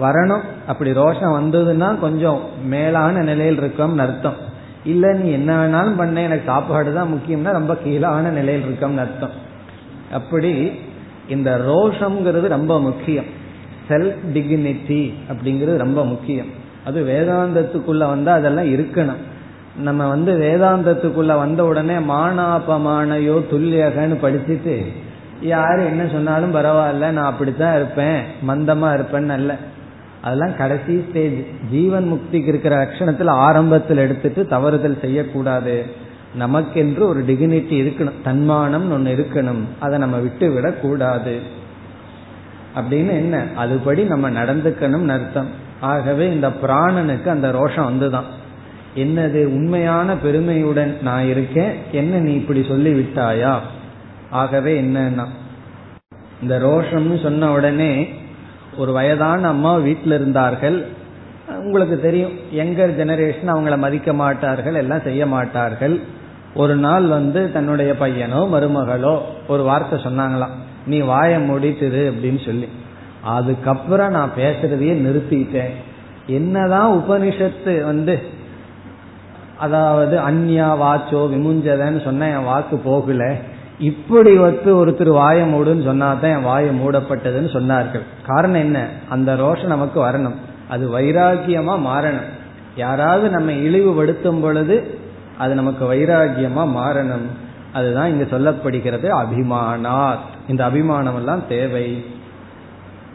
வரணும். 0.00 0.40
அப்படி 0.66 0.90
ரோஷம் 0.90 1.36
வந்ததுன்னா 1.40 1.98
கொஞ்சம் 1.98 2.40
மேலான 2.66 3.22
நிலையில் 3.22 3.60
இருக்கோம்னு 3.60 3.96
அர்த்தம். 3.96 4.34
இல்ல 4.84 5.12
நீ 5.12 5.30
என்ன 5.30 5.56
வேணாலும் 5.56 5.96
பண்ண. 5.96 6.20
எனக்கு 6.20 6.42
சாப்பாடு 6.46 6.92
தான் 6.92 7.12
முக்கியம்னா 7.12 7.52
ரொம்ப 7.52 7.74
கீழான 7.74 8.28
நிலையில் 8.28 8.62
இருக்கோம்னு 8.62 8.96
அர்த்தம். 8.96 9.30
அப்படி 10.12 10.72
இந்த 11.28 11.58
ரோஷம்ங்கிறது 11.58 12.48
ரொம்ப 12.48 12.80
முக்கியம். 12.80 13.24
செல்ஃப் 13.88 14.16
டிக்னிட்டி 14.32 15.12
அப்படிங்கிறது 15.28 15.76
ரொம்ப 15.76 16.04
முக்கியம். 16.04 16.46
அது 16.84 17.04
வேதாந்தத்துக்குள்ள 17.04 17.98
வந்தா 17.98 18.32
அதெல்லாம் 18.32 18.64
இருக்கணும். 18.64 19.32
நம்ம 19.76 20.08
வந்து 20.08 20.32
வேதாந்தத்துக்குள்ள 20.32 21.26
வந்த 21.26 21.64
உடனே 21.64 21.94
மானாபமானையோ 21.94 23.44
துல்லியகன்னு 23.50 24.16
படிச்சுட்டு 24.22 24.86
யாரு 25.40 25.84
என்ன 25.84 26.08
சொன்னாலும் 26.12 26.54
பரவாயில்ல 26.54 27.10
நான் 27.10 27.16
அப்படித்தான் 27.16 27.76
இருப்பேன் 27.76 28.22
மந்தமா 28.48 28.86
இருப்பேன்னு 28.86 29.28
அல்ல. 29.28 29.56
அதெல்லாம் 30.22 30.56
கடைசி 30.56 31.04
ஸ்டேஜ் 31.08 31.44
ஜீவன் 31.70 32.12
முக்திக்கு 32.12 32.46
இருக்கிற 32.46 32.84
லட்சணத்துல 32.84 33.26
ஆரம்பத்தில் 33.26 33.96
எடுத்துட்டு 33.96 34.46
தவறுதல் 34.46 35.00
செய்யக்கூடாது. 35.00 35.86
நமக்கென்று 36.40 37.00
ஒரு 37.00 37.24
டிகினிட்டி 37.28 37.82
இருக்கணும். 37.82 38.22
தன்மானம் 38.24 38.92
ஒன்று 38.92 39.26
இருக்கணும். 39.26 39.60
அதை 39.78 39.98
நம்ம 39.98 40.16
விட்டு 40.16 40.50
விடக்கூடாது. 40.50 41.40
அப்படின்னு 42.74 43.08
என்ன? 43.08 43.44
அதுபடி 43.58 44.06
நம்ம 44.06 44.30
நடந்துக்கணும்னு 44.30 45.08
அர்த்தம். 45.08 45.48
ஆகவே 45.80 46.30
இந்த 46.30 46.48
பிராணனுக்கு 46.48 47.28
அந்த 47.28 47.48
ரோஷம் 47.50 47.86
வந்துதான். 47.90 48.42
என்னது 48.94 49.44
உண்மையான 49.44 50.16
பெருமையுடன் 50.16 50.98
நான் 51.02 51.26
இருக்கேன்? 51.26 51.72
என்ன 51.92 52.18
நீ 52.18 52.32
இப்படி 52.32 52.64
சொல்லி 52.68 52.92
விட்டாயா 52.92 53.54
ஆகவே 54.30 54.82
என்னன்னா 54.82 55.24
இந்த 56.42 56.58
ரோஷம்னு 56.58 57.22
சொன்ன 57.22 57.52
உடனே 57.52 58.08
ஒரு 58.76 58.92
வயதான 58.92 59.48
அம்மா 59.48 59.74
வீட்டில் 59.74 60.12
இருந்தார்கள். 60.12 60.86
உங்களுக்கு 61.48 62.00
தெரியும் 62.00 62.32
யங்கர் 62.54 62.92
ஜெனரேஷன் 63.00 63.46
அவங்கள 63.46 63.78
மதிக்க 63.78 64.12
மாட்டார்கள் 64.12 64.74
எல்லாம் 64.74 65.04
செய்ய 65.04 65.26
மாட்டார்கள். 65.26 66.00
ஒரு 66.54 66.76
நாள் 66.76 67.04
வந்து 67.04 67.52
தன்னுடைய 67.52 67.92
பையனோ 68.00 68.40
மருமகளோ 68.54 69.20
ஒரு 69.48 69.62
வார்த்தை 69.62 69.98
சொன்னாங்களாம். 69.98 70.54
நீ 70.86 71.00
வாய 71.00 71.38
முடித்துது 71.50 72.02
அப்படின்னு 72.10 72.44
சொல்லி. 72.44 72.68
அதுக்கப்புறம் 73.22 74.10
நான் 74.10 74.30
பேசுறதையே 74.36 74.94
நிறுத்திட்டேன். 75.06 75.74
என்னதான் 76.26 77.02
உபனிஷத்து 77.02 77.84
வந்து 77.84 78.14
அதாவது 79.58 80.18
அந்யா 80.18 80.76
வாச்சோ 80.76 81.12
விமுஞ்சதன்னு 81.12 82.04
சொன்ன 82.04 82.28
என் 82.28 82.44
வாக்கு 82.44 82.76
போகல. 82.76 83.36
இப்படி 83.78 84.36
வந்து 84.36 84.86
ஒருத்தர் 84.86 85.14
வாய 85.14 85.42
மூடுன்னு 85.42 85.88
சொன்னாதான் 85.88 86.36
என் 86.36 86.42
வாயை 86.42 86.80
மூடப்பட்டதுன்னு 86.80 87.50
சொன்னார்கள். 87.52 88.00
காரணம் 88.26 88.60
என்ன? 88.60 88.88
அந்த 89.08 89.34
ரோஷம் 89.34 89.66
நமக்கு 89.66 90.00
வரணும். 90.00 90.34
அது 90.68 90.98
வைராகியமா 90.98 91.78
மாறணும். 91.78 92.24
யாராவது 92.76 93.28
நம்ம 93.30 93.50
இழிவுபடுத்தும் 93.50 94.40
பொழுது 94.40 94.98
அது 95.38 95.54
நமக்கு 95.54 95.94
வைராகியமா 95.94 96.58
மாறணும். 96.58 97.26
அதுதான் 97.72 98.08
இங்க 98.08 98.36
சொல்லப்படுகிறது 98.38 99.24
அபிமானாத். 99.24 100.48
இந்த 100.48 100.64
அபிமானம் 100.64 101.16
எல்லாம் 101.16 101.46
தேவை. 101.48 102.04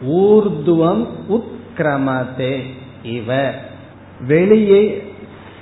ஊர்துவம் 0.08 1.08
உத்கிரமத்தே. 1.28 2.62
இவ 3.02 3.50
வெளியே 4.26 5.09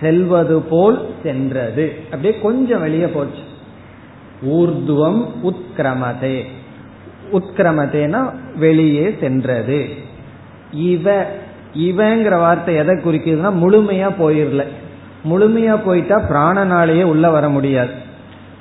செல்வது 0.01 0.61
போல் 0.61 1.11
சென்றது. 1.23 1.93
அப்படியே 2.05 2.41
கொஞ்சம் 2.41 2.81
வெளியே 2.81 3.07
போச்சு. 3.07 3.43
ஊர்துவம் 4.47 5.29
உத்கிரமதே. 5.43 6.45
உத்கிரமதேனா 7.33 8.31
வெளியே 8.57 9.17
சென்றது. 9.21 9.89
இவ 10.73 11.27
இவங்கிற 11.75 12.39
வார்த்தை 12.39 12.75
எதை 12.75 12.95
குறிக்குதுன்னா 12.95 13.49
முழுமையா 13.49 14.11
போயிடல 14.19 14.67
முழுமையா 15.31 15.81
போயிட்டா 15.85 16.17
பிராணனாலேயே 16.17 17.03
உள்ள 17.03 17.31
வர 17.31 17.49
முடியாது. 17.49 17.91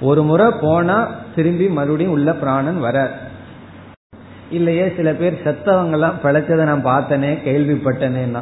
ஒரு 0.01 0.23
முறை 0.23 0.51
போனா 0.61 1.15
திரும்பி 1.35 1.67
மறுபடியும் 1.67 2.11
உள்ள 2.11 2.33
பிராணன் 2.33 2.83
வரார். 2.83 3.09
இல்லையே 4.49 4.93
சில 4.95 5.13
பேர் 5.13 5.41
செத்தவங்கெல்லாம் 5.43 6.13
பிழைச்சதை 6.23 6.63
நான் 6.63 6.85
பார்த்தனே 6.85 7.38
கேள்விப்பட்டனேன்னா. 7.45 8.41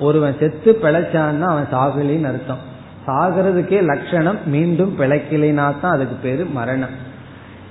ஒருவன் 0.00 0.36
செத்து 0.40 0.78
பிழைச்சான்னா 0.82 1.40
அவன் 1.40 1.68
சாகலின்னு 1.72 2.26
அர்த்தம். 2.26 2.76
சாகிறதுக்கே 3.06 3.82
லட்சணம் 3.82 4.38
மீண்டும் 4.46 4.94
பிழைக்கலைனா 4.98 5.54
தான் 5.54 5.92
அதுக்கு 5.92 6.16
பேரு 6.22 6.44
மரணம். 6.44 7.06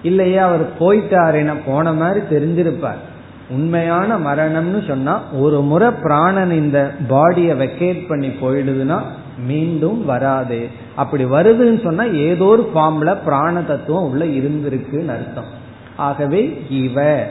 இல்லையே 0.02 0.38
அவர் 0.38 0.78
போயிட்டாருன்னா 0.80 1.54
போன 1.66 1.94
மாதிரி 1.94 2.26
தெரிஞ்சிருப்பார். 2.32 3.02
உண்மையான 3.50 4.18
மரணம்னு 4.18 4.88
சொன்னா 4.88 5.22
ஒரு 5.34 5.62
முறை 5.62 5.90
பிராணன் 6.02 6.52
இந்த 6.52 6.92
பாடியை 7.10 7.56
வெக்கேட் 7.58 8.08
பண்ணி 8.08 8.28
போயிடுதுன்னா 8.28 9.02
மீண்டும் 9.46 10.06
வராது. 10.06 10.68
அப்படி 10.96 11.26
வருதுன்னு 11.26 11.84
சொன்னா 11.84 12.04
ஏதோ 12.04 12.44
ஒரு 12.44 12.72
ஃபார்ம்ல 12.76 13.18
பிராண 13.26 13.62
தத்துவம் 13.62 14.10
உள்ள 14.10 14.26
இருந்திருக்குன்னு 14.26 15.08
அர்த்தம். 15.08 15.66
ஆகவே 15.96 16.66
இவ 16.70 17.26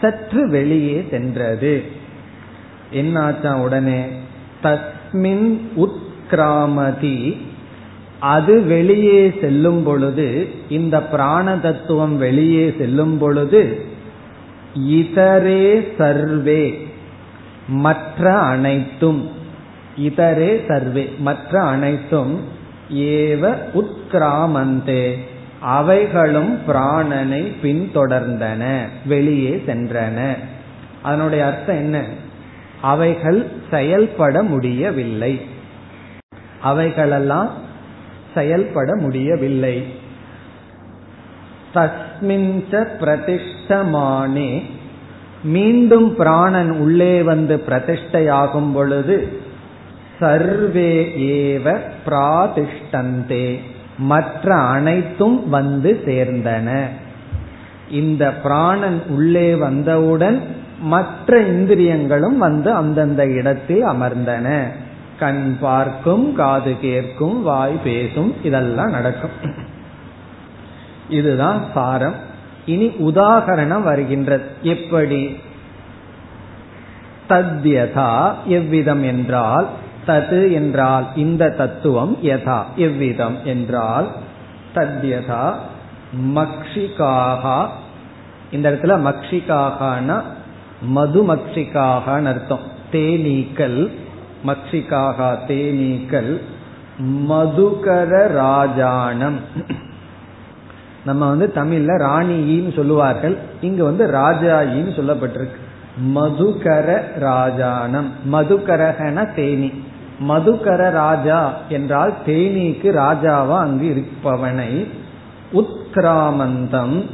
சற்று 0.00 0.48
வெளியே 0.48 1.06
சென்றது. 1.10 1.84
என்னாச்சான் 2.92 3.60
உடனே? 3.60 4.06
தஸ்மின் 4.62 5.60
உத்கிராமதி. 5.76 7.36
அது 8.20 8.62
வெளியே 8.62 9.34
செல்லும் 9.40 9.82
பொழுது 9.82 10.48
இந்த 10.68 11.02
பிராண 11.02 11.56
தத்துவம் 11.56 12.18
வெளியே 12.18 12.74
செல்லும் 12.78 13.18
பொழுது 13.18 13.84
இதரே 14.88 15.88
சர்வே 15.98 16.86
மற்ற 17.68 18.38
அனைத்தும் 18.38 19.30
இதரே 19.96 20.66
சர்வே 20.68 21.14
மற்ற 21.18 21.60
அனைத்தும் 21.62 22.40
ஏவ 22.94 23.56
உத்கிராமந்தே. 23.74 25.14
அவைகளும் 25.60 26.58
பிராணனை 26.68 27.52
பின்தொடர்ந்தன 27.62 28.78
வெளியே 29.06 29.62
சென்றன. 29.66 30.34
அதனுடைய 31.02 31.46
அர்த்தம் 31.46 31.76
என்ன? 31.76 32.02
அவைகள் 32.80 33.50
செயல்பட 33.70 34.42
முடியவில்லை. 34.42 35.40
அவைகளெல்லாம் 36.60 37.52
செயல்பட 38.34 38.96
முடியவில்லை. 38.96 39.84
தஸ்மின்ச 41.74 42.86
பிரதிஷ்டமானே. 43.00 44.62
மீண்டும் 45.42 46.16
பிராணன் 46.16 46.70
உள்ளே 46.70 47.22
வந்து 47.22 47.62
பிரதிஷ்டையாகும் 47.68 48.72
பொழுது 48.72 49.40
சர்வே 50.20 51.12
ஏவ 51.16 51.80
பிராதிஷ்டந்தே. 52.06 53.58
மற்ற 53.98 54.54
அனைத்தும் 54.54 55.48
வந்து 55.48 56.02
சேர்ந்தன. 56.04 56.86
இந்த 57.90 58.32
பிராணன் 58.32 59.02
உள்ளே 59.08 59.54
வந்தவுடன் 59.54 60.42
மற்ற 60.80 61.40
இந்திரியங்களும் 61.40 62.38
வந்து 62.38 62.72
அந்தந்த 62.72 63.26
இடத்தில் 63.26 63.84
அமர்ந்தன. 63.84 64.68
கண் 65.18 65.58
பார்க்கும் 65.60 66.34
காது 66.34 66.80
கேட்கும் 66.80 67.42
வாய் 67.42 67.78
பேசும் 67.84 68.34
இதெல்லாம் 68.42 68.90
நடக்கும். 68.90 69.30
இதுதான் 71.08 71.64
சாரம். 71.74 72.14
இனி 72.66 72.88
உதாகரணம் 72.88 73.82
வருகின்றது. 73.82 74.44
எப்படி? 74.62 75.36
தத்யதா 77.28 78.34
எவ்விதம் 78.44 79.04
என்றால் 79.04 79.68
தது 80.06 80.52
என்றால் 80.52 81.06
இந்த 81.14 81.50
தத்துவம் 81.50 82.18
யதா 82.22 82.62
எவ்விதம் 82.76 83.36
என்றால் 83.44 84.12
தத்யதா 84.74 85.54
மக்ஷிகாகா 86.34 87.66
இந்த 88.50 88.70
இடத்துல 88.70 89.14
மக்ஷிகாகனா 89.14 90.22
மதுமக்ஷிகாகன்னு 90.94 92.24
அர்த்தம். 92.24 92.58
தேனீக்கள் 92.92 93.90
மக்ஷிகாகா 94.46 95.38
தேனீக்கள் 95.48 96.40
மதுகர 97.28 98.26
ராஜானம். 98.28 99.38
நம்ம 101.04 101.28
வந்து 101.28 101.52
தமிழ்ல 101.54 102.02
ராணியின்னு 102.02 102.74
சொல்லுவார்கள். 102.74 103.38
இங்கு 103.60 103.84
வந்து 103.84 104.06
ராஜாயின்னு 104.06 104.90
சொல்லப்பட்டிருக்கு. 104.92 105.58
மதுகர 106.14 107.00
ராஜானம். 107.20 108.10
மதுகரகன 108.32 109.34
தேனி. 109.34 109.72
மதுகர 110.28 110.90
ராஜா 110.90 111.54
என்றால் 111.68 112.14
தேனீக்கு 112.26 112.92
ராஜாவா 112.92 113.58
அங்கு 113.58 113.86
இருப்பவனை. 113.88 114.88
உத்கிராமந்தம் 115.52 117.04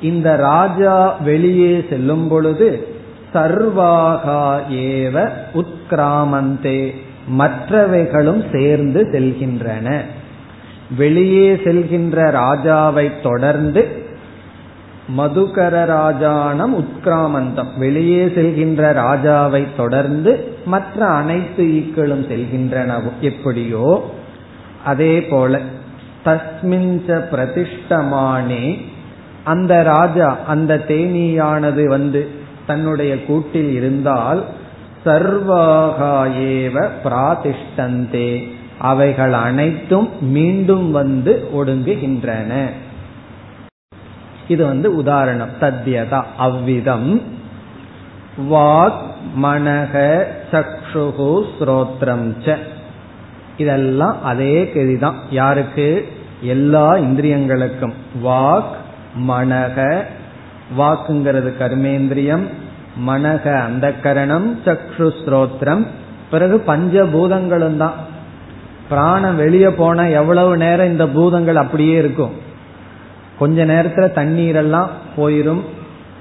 இந்த 0.00 0.36
ராஜா 0.36 1.08
வெளியே 1.10 1.86
செல்லும் 1.90 2.28
பொழுது 2.28 2.93
சர்வாகா 3.34 4.60
ஏவ 4.70 5.28
உத்கிராமந்தே. 5.54 6.94
மற்றவைகளும் 7.38 8.44
சேர்ந்து 8.52 9.08
செல்கின்றன. 9.12 10.00
வெளியே 10.96 11.54
செல்கின்ற 11.54 12.30
ராஜாவை 12.30 13.10
தொடர்ந்து 13.22 14.02
மதுகர 15.18 15.84
ராஜானம் 15.84 16.84
உத்கிராமந்தம். 16.84 17.78
வெளியே 17.78 18.24
செல்கின்ற 18.24 18.92
ராஜாவை 18.92 19.66
தொடர்ந்து 19.76 20.56
மற்ற 20.64 21.06
அனைத்து 21.06 21.64
ஈக்களும் 21.64 22.26
செல்கின்றன 22.30 23.02
எப்படியோ? 23.20 24.10
அதே 24.84 25.22
போல 25.22 25.60
தஸ்மிஞ்ச 26.24 27.24
பிரதிஷ்டமானே. 27.32 28.84
அந்த 29.44 29.82
ராஜா 29.82 30.38
அந்த 30.46 30.84
தேனீயானது 30.88 31.84
வந்து 31.84 32.42
தன்னுடைய 32.66 33.24
கூட்டில் 33.24 33.70
இருந்தால் 33.70 34.44
சர்வாகாயேவ 35.04 36.88
பிராதிஷ்டந்தே. 37.04 38.52
அவைகள் 38.78 39.32
அனைத்தும் 39.32 40.08
மீண்டும் 40.20 40.90
வந்து 40.90 41.48
ஒடுங்குகின்றன. 41.56 42.66
இது 44.48 44.66
வந்து 44.66 44.96
உதாரணம். 44.96 45.48
தத்யதா 45.60 46.24
அவ்விதம். 46.38 47.22
வாக் 48.50 49.02
மனக 49.42 50.24
சக்ஷுகு 50.52 51.44
ஸ்ரோத்ரம் 51.58 52.32
ச. 52.44 52.58
இதெல்லாம் 53.56 54.22
அதே 54.22 54.70
கதிதான். 54.74 55.14
யாருக்கு? 55.30 56.08
எல்லா 56.40 56.94
இந்திரியங்களுக்கும். 56.94 57.92
வாக் 58.24 58.72
மனக 59.28 60.04
வாக்குங்கிறது 60.78 61.52
கர்மேந்திரியம் 61.58 62.42
மனக 63.06 63.62
அந்த 63.62 63.92
கரணம் 63.92 64.58
சக்ஷு 64.64 65.12
ஸ்ரோத்ரம். 65.24 65.86
பிறகு 66.30 66.62
பஞ்சபூதங்களும் 66.66 67.76
தான். 67.76 67.92
பிராணம் 68.88 69.36
வெளியே 69.36 69.68
போன 69.68 70.10
எவ்வளவு 70.10 70.56
நேரம் 70.56 70.86
இந்த 70.86 71.08
பூதங்கள் 71.08 71.56
அப்படியே 71.56 71.96
இருக்கும். 71.96 72.30
கொஞ்ச 73.38 73.64
நேரத்துல 73.64 74.06
தண்ணீரெல்லாம் 74.14 74.88
போயிடும் 75.16 75.16
போயிரும். 75.16 75.60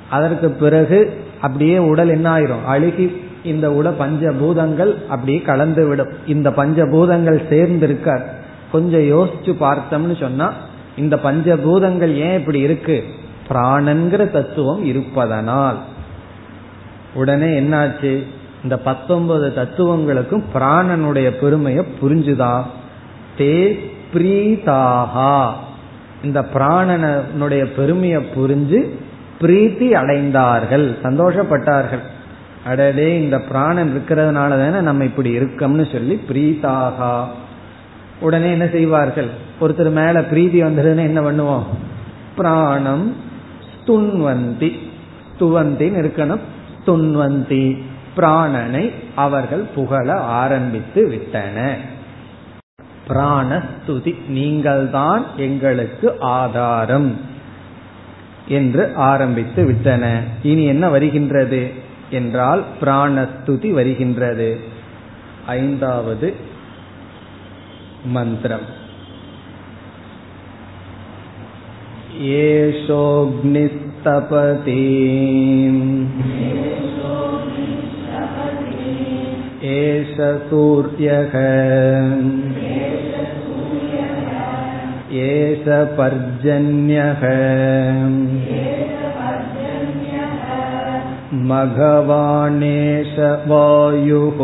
அதற்கு 0.10 0.50
பிறகு 0.50 1.24
அப்படியே 1.42 1.78
உடல் 1.78 2.10
என்ன 2.10 2.38
ஆயிரும்? 2.38 2.64
அழுகி 2.66 3.22
இந்த 3.44 3.70
உட 3.70 3.94
பஞ்சபூதங்கள் 4.00 5.08
அப்படியே 5.08 5.42
கலந்து 5.42 5.88
விடும் 5.88 6.10
இந்த 6.28 6.50
பஞ்சபூதங்கள் 6.50 7.50
சேர்ந்து 7.50 7.88
இருக்கார் 7.88 8.34
கொஞ்சம் 8.72 9.02
யோசிச்சு 9.02 9.56
பார்த்தோம்னு 9.60 10.20
சொன்னா 10.20 10.54
இந்த 10.98 11.16
பஞ்சபூதங்கள் 11.16 12.14
ஏன் 12.14 12.40
இப்படி 12.40 12.60
இருக்கு? 12.60 13.04
பிராணங்கிற 13.50 14.30
தத்துவம் 14.30 14.84
இருப்பதனால். 14.84 15.78
உடனே 17.14 17.62
என்னாச்சு? 17.62 18.24
இந்த 18.64 18.78
பத்தொன்பது 18.78 19.54
தத்துவங்களுக்கும் 19.56 20.44
பிராணனுடைய 20.54 21.30
பெருமையை 21.30 21.86
புரிஞ்சுதா? 22.02 22.62
தே 23.38 23.80
பிரீதாகா. 24.14 25.50
இந்த 26.24 26.42
பிராணனுடைய 26.54 27.66
பெருமையை 27.76 28.22
புரிஞ்சு 28.36 28.90
பிரீத்தி 29.42 29.94
அடைந்தார்கள். 29.94 30.96
சந்தோஷப்பட்டார்கள். 31.04 32.00
அடடே 32.66 33.22
இந்த 33.22 33.40
பிராணன் 33.40 33.94
இருக்கிறதுனால 33.96 34.50
தானே 34.50 34.80
நம்ம 34.80 35.04
இப்படி 35.04 35.38
இருக்கோம்னு 35.38 35.92
சொல்லி 35.92 36.22
பிரீதாகா. 36.30 37.26
உடனே 38.20 38.52
என்ன 38.52 38.68
செய்வார்கள்? 38.68 39.28
ஒருத்தர் 39.62 39.92
மேல 39.92 40.24
பிரீதி 40.24 40.64
வந்ததுன்னு 40.64 40.98
என்ன 40.98 41.22
பண்ணுவோம்? 41.22 41.64
பிராணம் 42.36 43.32
துன்வந்தி. 43.86 44.80
துவந்தின்னு 45.40 46.12
இருக்கணும். 46.12 46.40
துன்வந்தி. 46.86 47.82
பிராணனை 48.18 48.92
அவர்கள் 49.16 49.68
புகழ 49.76 50.14
ஆரம்பித்து 50.14 51.08
விட்டன. 51.08 51.76
பிராணஸ்துதி. 53.08 54.28
நீங்கள்தான் 54.28 55.26
எங்களுக்கு 55.38 56.16
ஆதாரம் 56.20 57.20
என்று 58.48 58.92
ஆரம்பித்து 58.96 59.66
விட்டன. 59.66 60.24
இனி 60.44 60.64
என்ன 60.64 60.90
வருகின்றது? 60.90 61.72
என்றால் 62.10 62.64
பிராணஸ்துதி 62.82 63.72
வருகின்றது. 63.72 64.60
ஐந்தாவது 65.46 66.34
மந்திரம். 68.06 68.82
येषोऽग्निस्तपति 72.26 73.54
एष 79.72 80.16
सूर्यः 80.50 81.36
एष 85.24 85.66
पर्जन्यः 85.98 87.24
मघवाणेश 91.50 93.16
वायुः 93.50 94.40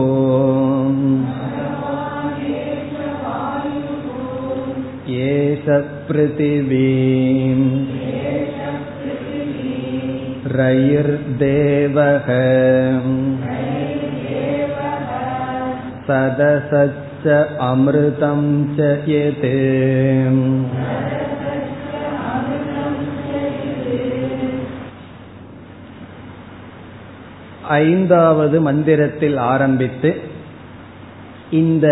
एष 5.25 5.67
पृथिवीम् 6.09 7.67
रैर्देवः 10.57 12.29
सदसच्च 16.09 17.27
अमृतं 17.69 18.41
च 18.77 18.91
यत् 19.09 19.49
ஐந்தாவது 27.77 28.57
மந்திரத்தில் 28.61 29.37
ஆரம்பித்து 29.37 30.11
இந்த 31.51 31.87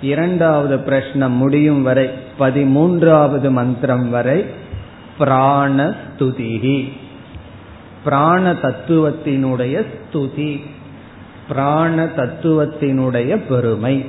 இரண்டாவது 0.00 0.76
பிரஷ்னம் 0.78 1.36
முடியும் 1.36 1.82
வரை 1.82 2.06
பதிமூன்றாவது 2.39 3.49
மந்திரம் 3.51 4.09
வரை 4.09 4.45
பிராணஸ்துதிகி 5.19 6.89
பிராண 8.03 8.51
தத்துவத்தினுடைய 8.51 9.85
ஸ்துதி 9.91 10.61
பிராண 11.47 12.05
தத்துவத்தினுடைய 12.05 13.39
பெருமை. 13.49 14.05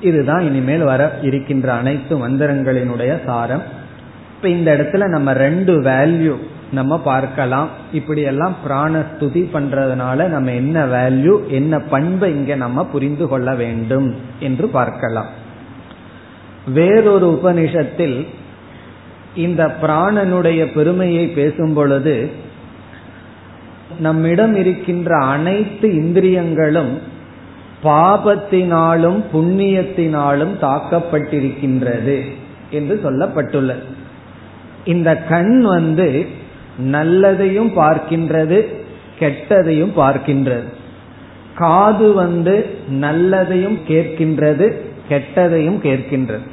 இதுதான் 0.00 0.40
இனிமேல் 0.40 0.82
வர 0.82 1.18
இருக்கின்ற 1.22 1.72
அனைத்து 1.72 2.28
மந்திரங்களினுடைய 2.28 3.24
சாரம். 3.24 3.62
இப்ப 4.36 4.48
இந்த 4.48 4.76
இடத்துல 4.76 5.06
நம்ம 5.06 5.32
ரெண்டு 5.32 5.82
வேல்யூ 5.82 6.36
நம்ம 6.72 6.98
பார்க்கலாம். 6.98 7.68
இப்படி 7.92 8.20
எல்லாம் 8.20 8.56
பிராணஸ்துதி 8.68 9.42
பண்றதுனால 9.52 10.26
நம்ம 10.26 10.52
என்ன 10.52 10.86
வேல்யூ 10.86 11.46
என்ன 11.46 11.78
பண்பை 11.78 12.30
இங்க 12.30 12.54
நம்ம 12.54 12.84
புரிந்து 12.84 13.28
கொள்ள 13.28 13.54
வேண்டும் 13.54 14.14
என்று 14.38 14.68
பார்க்கலாம். 14.68 15.39
வேறொரு 16.66 17.40
உபனிஷத்தில் 17.42 18.26
இந்த 19.34 19.76
பிராணனுடைய 19.82 20.72
பெருமையை 20.74 21.26
பேசும் 21.26 21.72
பொழுது 21.72 22.30
நம்மிடம் 23.98 24.54
இருக்கின்ற 24.54 25.16
அனைத்து 25.16 25.94
இந்திரியங்களும் 25.94 26.98
பாபத்தினாலும் 27.82 29.24
புண்ணியத்தினாலும் 29.32 30.54
தாக்கப்பட்டிருக்கின்றது 30.60 32.22
என்று 32.70 33.00
சொல்லப்பட்டுள்ளது. 33.04 33.82
இந்த 34.84 35.16
கண் 35.16 35.60
வந்து 35.60 36.26
நல்லதையும் 36.90 37.72
பார்க்கின்றது 37.76 38.64
கெட்டதையும் 39.18 39.92
பார்க்கின்றது. 39.96 40.64
காது 41.54 42.12
வந்து 42.12 42.70
நல்லதையும் 42.92 43.78
கேட்கின்றது 43.88 44.88
கெட்டதையும் 45.10 45.78
கேட்கின்றது. 45.86 46.46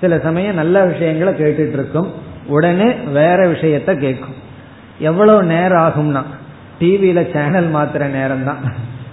சில 0.00 0.18
சமயம் 0.18 0.54
நல்ல 0.54 0.84
விஷயங்களை 0.84 1.32
கேட்டுட்டு 1.34 1.76
இருக்கும் 1.78 2.10
உடனே 2.46 2.90
வேற 3.12 3.38
விஷயத்த 3.52 3.90
கேட்கும். 3.98 4.36
எவ்வளவு 4.98 5.42
நேரம் 5.44 5.84
ஆகும்னா? 5.86 6.22
டிவியில 6.80 7.20
சேனல் 7.32 7.68
மாத்துற 7.74 8.06
நேரம் 8.08 8.44
தான் 8.44 8.60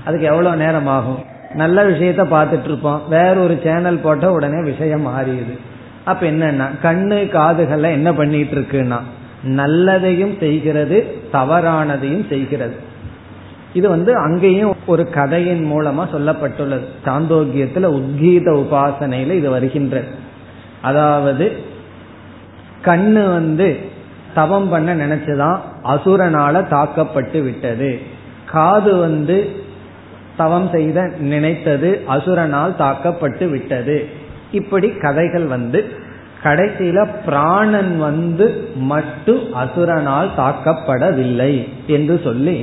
அதுக்கு 0.06 0.26
எவ்வளவு 0.26 0.56
நேரம் 0.56 0.88
ஆகும்? 0.88 1.22
நல்ல 1.54 1.84
விஷயத்த 1.90 2.24
பார்த்துட்டு 2.34 2.64
இருப்போம் 2.64 3.02
வேற 3.10 3.34
ஒரு 3.36 3.56
சேனல் 3.64 4.04
போட்ட 4.04 4.32
உடனே 4.32 4.60
விஷயம் 4.62 5.06
மாறியுது 5.08 5.54
அப்ப 6.04 6.22
என்னன்னா 6.32 6.68
கண்ணு 6.84 7.20
காதுகள்ல 7.36 7.92
என்ன 7.92 8.10
பண்ணிட்டு 8.14 8.56
இருக்குன்னா 8.56 9.00
நல்லதையும் 9.48 10.36
செய்கிறது 10.40 10.98
தவறானதையும் 11.34 12.28
செய்கிறது. 12.30 12.76
இது 13.76 13.90
வந்து 13.90 14.12
அங்கேயும் 14.18 14.76
ஒரு 14.86 15.10
கதையின் 15.10 15.64
மூலமா 15.72 16.04
சொல்லப்பட்டுள்ளது. 16.14 16.86
சாந்தோக்கியத்துல 17.06 17.88
உத்கீத 17.98 18.48
உபாசனையில 18.62 19.32
இது 19.32 19.50
வருகின்றது. 19.50 20.08
அதாவது 20.82 21.46
கண்ணு 22.86 23.24
வந்து 23.34 23.78
தவம் 24.34 24.70
பண்ண 24.70 24.96
நினைச்சுதான் 24.96 25.60
அசுரனால 25.84 26.68
தாக்கப்பட்டு 26.68 27.42
விட்டது. 27.42 28.00
காது 28.46 28.96
வந்து 28.96 29.38
தவம் 30.38 30.70
செய்த 30.74 31.12
நினைத்தது 31.20 32.04
அசுரனால் 32.10 32.76
தாக்கப்பட்டு 32.76 33.48
விட்டது. 33.48 33.98
இப்படி 34.52 34.90
கதைகள் 34.90 35.46
வந்து 35.46 35.90
கடைசியில 36.44 37.08
பிராணன் 37.26 37.94
வந்து 38.00 38.48
மட்டும் 38.76 39.44
அசுரனால் 39.56 40.30
தாக்கப்படவில்லை 40.38 41.54
என்று 41.88 42.22
சொல்லி 42.24 42.58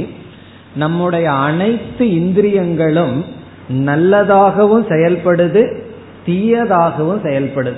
நம்முடைய 0.77 1.33
அனைத்து 1.33 2.14
இந்திரியங்களும் 2.14 3.25
நல்லதாகவும் 3.73 4.89
செயல்படுது 4.89 5.81
தீயதாகவும் 6.27 7.25
செயல்படுது. 7.25 7.77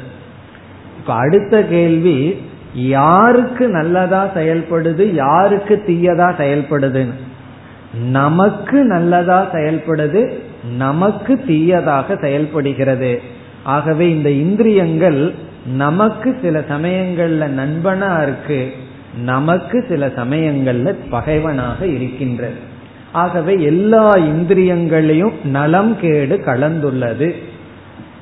இப்ப 0.98 1.14
அடுத்த 1.14 1.62
கேள்வி 1.62 2.42
யாருக்கு 2.74 3.68
நல்லதா 3.68 4.30
செயல்படுது 4.34 5.14
யாருக்கு 5.14 5.82
தீயதா 5.86 6.28
செயல்படுதுன்னு. 6.38 7.12
நமக்கு 8.10 8.84
நல்லதா 8.84 9.52
செயல்படுது 9.52 10.38
நமக்கு 10.76 11.44
தீயதாக 11.48 12.20
செயல்படுகிறது. 12.20 13.20
ஆகவே 13.62 14.10
இந்த 14.10 14.30
இந்திரியங்கள் 14.30 15.34
நமக்கு 15.66 16.38
சில 16.42 16.60
சமயங்கள்ல 16.60 17.48
நண்பனா 17.60 18.22
இருக்கு 18.22 18.72
நமக்கு 19.22 19.84
சில 19.88 20.06
சமயங்கள்ல 20.06 20.94
பகைவனாக 21.10 21.86
இருக்கின்றது. 21.86 22.72
ஆகவே 23.14 23.62
எல்லா 23.62 24.10
இந்திரியங்களையும் 24.10 25.32
நலம் 25.44 26.00
கேடு 26.00 26.36
கலந்துள்ளது. 26.46 27.34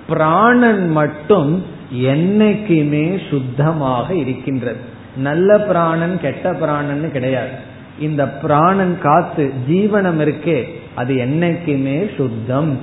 பிராணன் 0.09 0.89
மட்டும் 0.89 1.65
என்னைக்குமே 1.95 3.07
சுத்தமாக 3.31 4.15
இருக்கின்றது. 4.15 4.81
நல்ல 5.17 5.59
பிராணன் 5.59 6.21
கெட்ட 6.21 6.53
பிராணன் 6.53 7.13
கிடையாது. 7.13 7.51
இந்த 7.99 8.29
பிராணன் 8.29 8.99
காத்து 9.03 9.53
ஜீவனம் 9.71 10.21
இருக்கே 10.21 10.65
அது 10.95 11.15
என்னைக்குமே 11.15 12.15
சுத்தம் 12.17 12.79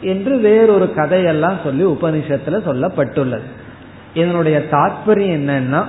என்று 0.00 0.38
வேறொரு 0.38 0.94
கதையெல்லாம் 0.94 1.58
சொல்லி 1.64 1.84
உபனிஷத்துல 1.84 2.58
சொல்லப்பட்டுள்ளது. 2.66 3.48
இதனுடைய 4.14 4.64
தாற்பயம் 4.70 5.36
என்னன்னா 5.38 5.84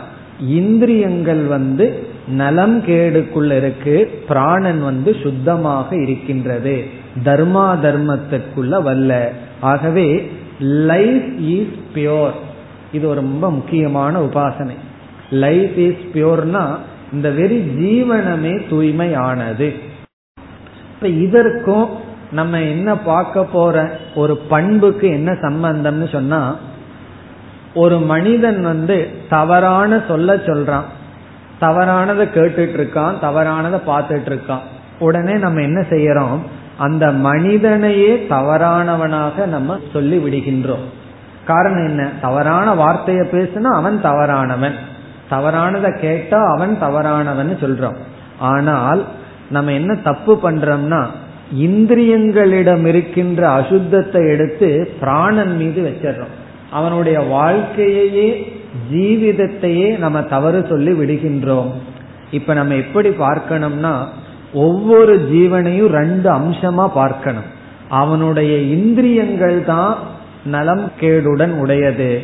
இந்திரியங்கள் 0.48 1.44
வந்து 1.46 2.12
நலம் 2.28 2.86
கேடுக்குள்ள 2.86 3.58
இருக்கு 3.58 4.24
பிராணன் 4.28 4.84
வந்து 4.84 5.16
சுத்தமாக 5.24 5.96
இருக்கின்றது. 5.96 6.86
தர்மா 7.24 7.78
தர்மத்திற்குள்ள 7.84 8.82
வல்ல 8.82 9.32
ஆகவே 9.60 10.32
லைஃப் 10.60 11.40
இஸ் 11.40 11.76
பியோர் 11.96 12.32
இது 12.92 13.08
ஒரு 13.08 13.22
ரொம்ப 13.22 13.52
முக்கியமான 13.52 14.20
உபாசனை. 14.20 14.76
லைஃப் 15.32 15.78
இஸ் 15.78 16.04
பியோர்னா 16.14 16.76
இந்த 17.14 17.30
வெறி 17.30 17.60
ஜீவனமே 17.60 18.62
தூய்மையானது. 18.70 19.74
இப்ப 20.94 21.08
இதற்கும் 21.08 21.90
நம்ம 22.32 22.62
என்ன 22.62 22.98
பார்க்க 22.98 23.44
போற? 23.44 24.00
ஒரு 24.16 24.38
பண்புக்கு 24.38 25.08
என்ன 25.08 25.32
சம்பந்தம்னு 25.32 26.12
சொன்னா 26.12 26.58
ஒரு 27.74 28.00
மனிதன் 28.00 28.62
வந்து 28.62 29.08
தவறான 29.30 30.04
சொல்ல 30.08 30.36
சொல்றான். 30.36 30.84
தவறானதை 31.64 32.26
கேட்டுட்டு 32.36 32.76
இருக்கான் 32.80 33.16
தவறானதை 33.22 33.80
பார்த்துட்டு 33.88 34.30
இருக்கான் 34.30 34.66
உடனே 35.00 35.34
நம்ம 35.34 35.62
என்ன 35.62 35.80
செய்யறோம்? 35.90 36.40
அந்த 36.78 37.12
மனிதனையே 37.12 38.26
தவறானவனாக 38.30 39.46
நம்ம 39.46 39.80
சொல்லி 39.94 40.18
விடுகின்றோம் 40.18 40.86
காரணம் 41.46 41.86
என்ன? 41.88 42.10
தவறான 42.22 42.74
வார்த்தையை 42.74 43.28
பேசுனா 43.32 43.70
அவன் 43.76 44.02
தவறானவன். 44.02 44.76
தவறானதை 45.32 46.00
கேட்டா 46.00 46.40
அவன் 46.56 46.80
தவறானவன் 46.80 47.58
சொல்றோம். 47.62 47.98
ஆனால் 48.40 49.06
நம்ம 49.50 49.72
என்ன 49.72 49.96
தப்பு 49.96 50.40
பண்றோம்னா 50.44 51.02
இந்திரியங்களிடம் 51.60 52.86
இருக்கின்ற 52.86 53.42
அசுத்தத்தை 53.60 54.30
எடுத்து 54.30 54.70
பிராணன் 55.00 55.56
மீது 55.58 55.82
வச்சிடறோம். 55.82 56.34
அவனுடைய 56.72 57.20
வாழ்க்கையையே 57.20 58.30
ஜீவிதத்தையே 58.92 59.98
நம்ம 59.98 60.22
தவறு 60.22 60.66
சொல்லி 60.70 60.92
விடுகின்றோம். 60.92 61.72
இப்ப 62.32 62.54
நம்ம 62.54 62.76
எப்படி 62.76 63.10
பார்க்கணும்னா 63.10 64.06
ஒவ்வொரு 64.54 65.30
ஜீவனையும் 65.34 65.88
ரெண்டு 65.88 66.32
அம்சமா 66.32 66.88
பார்க்கணும். 66.88 67.62
அவனுடைய 67.90 68.58
இந்திரியங்கள் 68.58 69.66
தான் 69.66 69.98
நலம் 70.46 70.92
கேடுடன் 71.00 71.50
உடையது. 71.50 72.22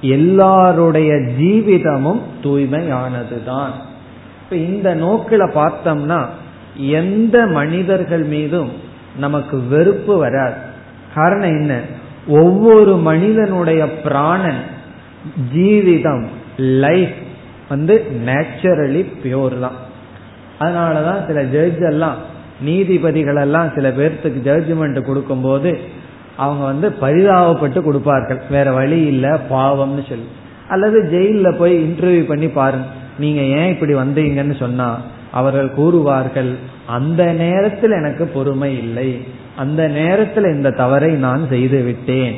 எல்லாருடைய 0.00 1.12
ஜீவிதமும் 1.12 2.20
தூய்மையானதுதான். 2.42 3.70
இப்ப 4.42 4.56
இந்த 4.56 4.94
நோக்கில 4.94 5.48
பார்த்தோம்னா 5.54 6.26
எந்த 6.76 7.46
மனிதர்கள் 7.46 8.22
மீதும் 8.22 8.70
நமக்கு 9.18 9.62
வெறுப்பு 9.70 10.16
வராது. 10.16 10.54
காரணம் 11.14 11.48
என்ன? 11.48 11.80
ஒவ்வொரு 12.28 12.96
மனிதனுடைய 12.96 14.00
பிராணன் 14.00 14.72
ஜீவிதம் 15.54 16.24
லைஃப் 16.56 17.14
வந்து 17.68 18.06
நேச்சுரலி 18.26 19.06
பியோர் 19.22 19.60
தான். 19.60 19.76
அதனாலதான் 20.60 21.26
சில 21.26 21.42
ஜட்ஜ் 21.42 21.80
எல்லாம் 21.80 22.16
நீதிபதிகள் 22.60 23.36
எல்லாம் 23.36 23.72
சில 23.74 23.88
பேர்த்துக்கு 23.88 24.40
ஜட்ஜ்மெண்ட் 24.44 25.00
கொடுக்கும்போது 25.00 25.78
அவங்க 26.36 26.64
வந்து 26.64 26.94
பரிதாபப்பட்டு 27.00 27.80
கொடுப்பார்கள். 27.80 28.40
வேற 28.50 28.72
வழி 28.72 29.00
இல்ல 29.00 29.40
பாவம்னு 29.50 30.08
சொல்லி. 30.08 30.28
அல்லது 30.68 31.02
ஜெயில 31.02 31.56
போய் 31.56 31.84
இன்டர்வியூ 31.84 32.24
பண்ணி 32.24 32.48
பாருங்க. 32.48 32.86
நீங்க 33.18 33.40
ஏன் 33.40 33.68
இப்படி 33.68 33.94
வந்தீங்கன்னு 33.94 34.58
சொன்னா 34.58 35.00
அவர்கள் 35.32 35.70
கூறுவார்கள் 35.78 36.54
அந்த 36.86 37.32
நேரத்தில் 37.32 37.90
எனக்கு 37.90 38.26
பொறுமை 38.26 38.78
இல்லை. 38.78 39.26
அந்த 39.56 39.88
நேரத்தில் 39.88 40.44
இந்த 40.44 40.70
தவறை 40.70 41.12
நான் 41.12 41.48
செய்து 41.48 41.82
விட்டேன். 41.82 42.34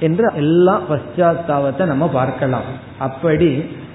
என்று 0.00 0.32
எல்லா 0.34 0.80
பశ్చాத்தாபத்தை 0.90 1.84
நம்ம 1.84 2.08
பார்க்கலாம். 2.08 2.68
அப்படி 2.98 3.50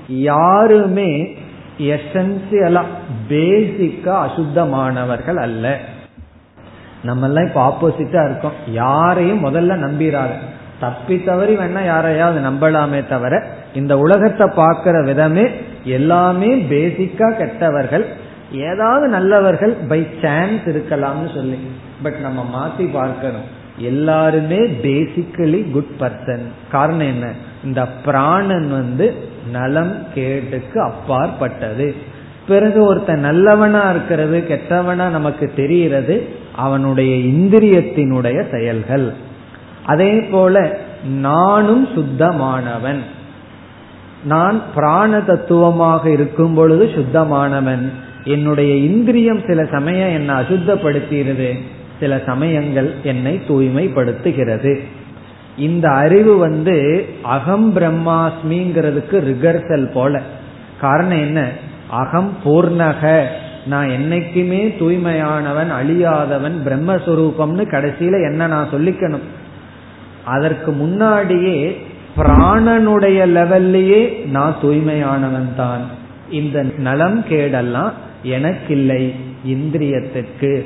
யாருமே 0.08 1.38
எசன்சியலா 1.78 2.84
பேசிக்கா 3.30 4.16
அசுத்தமானவர்கள் 4.28 5.36
அல்ல. 5.36 5.78
நம்ம 7.04 7.26
எல்லாம் 7.26 7.48
இப்ப 7.48 7.62
ஆப்போசிட்டா 7.70 8.22
இருக்கோம். 8.26 8.60
யாரையும் 8.68 9.44
முதல்ல 9.46 9.74
நம்பிடாது 9.86 10.36
தப்பி 10.80 11.24
தவறி 11.24 11.58
வேணா 11.58 11.86
யாரையாவது 11.86 12.40
நம்பலாமே 12.50 13.08
தவிர 13.08 13.44
இந்த 13.74 13.98
உலகத்தை 13.98 14.48
பார்க்கிற 14.56 15.04
விதமே 15.04 15.46
எல்லாமே 15.84 16.56
பேசிக்கா 16.56 17.38
கெட்டவர்கள். 17.38 18.06
ஏதாவது 18.52 19.08
நல்லவர்கள் 19.08 19.74
பை 19.90 20.08
சான்ஸ் 20.22 20.66
இருக்கலாம்னு 20.66 21.36
சொல்லி. 21.36 21.60
பட் 22.04 22.20
நம்ம 22.22 22.42
மாத்தி 22.56 22.92
பார்க்கணும். 22.94 23.55
எல்லாருமே 23.78 24.58
பேசிக்கலி 24.58 25.72
குட் 25.72 25.88
பர்சன் 26.00 26.42
காரணம் 26.72 27.00
என்ன? 27.00 27.32
இந்த 27.64 27.88
பிராணன் 27.88 28.72
வந்து 28.72 29.16
நலம் 29.52 29.94
கேட்டுக்கு 30.14 30.82
அப்பாற்பட்டது. 30.82 31.96
பிறகு 32.48 32.84
ஒருத்தன் 32.84 33.20
நல்லவனா 33.20 33.90
இருக்கிறது 33.90 34.44
கெட்டவனா 34.50 35.10
நமக்கு 35.10 35.52
தெரிகிறது 35.56 36.28
அவனுடைய 36.56 37.16
இந்திரியத்தினுடைய 37.16 38.52
செயல்கள். 38.52 39.14
அதே 39.86 40.20
போல 40.20 40.78
நானும் 41.10 41.88
சுத்தமானவன். 41.88 43.00
நான் 44.24 44.62
பிராண 44.76 45.22
தத்துவமாக 45.22 46.10
இருக்கும் 46.10 46.54
பொழுது 46.54 46.86
சுத்தமானவன். 46.86 47.90
என்னுடைய 48.24 48.76
இந்திரியம் 48.76 49.42
சில 49.48 49.66
சமயம் 49.66 50.10
என்னை 50.10 50.36
அசுத்தப்படுத்துகிறது 50.36 51.60
சில 52.00 52.22
சமயங்கள் 52.26 52.94
என்னை 53.04 53.42
தூய்மைப்படுத்துகிறது. 53.48 54.80
இந்த 55.58 55.90
அறிவு 55.90 56.38
வந்து 56.38 57.06
அகம் 57.22 57.76
பிரம்மாஸ்மிங்கிறதுக்கு 57.76 59.12
ரிகர்சல் 59.12 59.92
போல. 59.92 60.22
காரணம் 60.82 61.20
என்ன? 61.20 61.50
அகம் 61.90 62.38
பூர்ணக. 62.46 63.24
நான் 63.66 63.88
என்னைக்குமே 63.88 64.78
தூய்மையானவன் 64.78 65.72
அழியாதவன் 65.72 66.58
பிரம்மஸ்வரூபம்னு 66.66 67.66
கடைசியில 67.72 68.30
என்ன 68.30 68.48
நான் 68.48 68.70
சொல்லிக்கணும்? 68.72 69.24
அதற்கு 70.26 70.72
முன்னாடியே 70.72 71.82
பிராணனுடைய 72.18 73.28
லெவல்லையே 73.28 74.26
நான் 74.26 74.56
தூய்மையானவன் 74.62 75.56
தான். 75.56 75.82
இந்த 76.30 76.66
நலம் 76.78 77.26
கேடெல்லாம் 77.30 77.92
எனக்கில்லை 78.24 79.16
இந்திரியத்துக்கு. 79.48 80.64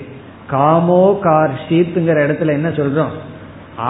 காமோ 0.52 1.20
கார்ஷித்ங்கிற 1.24 2.18
இடத்துல 2.28 2.47
என்ன 2.47 2.70
சொல்றோம்? 2.70 3.12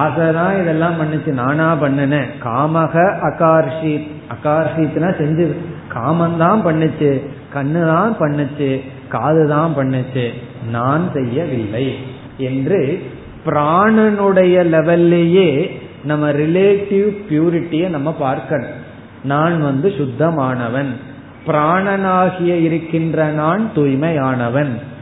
ஆசைதான் 0.01 0.61
இதெல்லாம் 0.61 0.93
பண்ணுச்சு 1.01 1.27
நானா 1.27 1.75
பண்ணினேன். 1.81 2.25
காமக 2.43 3.13
அகார்ஷித் 3.21 4.11
அகார்ஷித்னா 4.29 5.09
செஞ்சு 5.09 5.55
காமந்தான் 5.93 6.65
பண்ணுச்சு 6.65 7.21
கண்ணு 7.53 7.85
தான் 7.85 8.15
பண்ணுச்சு 8.19 8.81
காது 9.07 9.47
தான் 9.47 9.73
பண்ணுச்சு. 9.77 10.29
நான் 10.69 11.09
செய்யவில்லை 11.13 11.97
என்று 12.37 13.11
பிராணனுடைய 13.45 14.55
லெவல்லையே 14.65 15.71
நம்ம 16.03 16.31
ரிலேட்டிவ் 16.31 17.15
பியூரிட்டியை 17.29 17.87
நம்ம 17.87 18.13
பார்க்கணும். 18.13 18.87
நான் 19.23 19.61
வந்து 19.61 19.89
சுத்தமானவன். 19.89 20.91
பிராணனாகிய 21.47 22.61
இருக்கின்ற 22.63 23.27
நான் 23.27 23.71
தூய்மையானவன். 23.75 24.97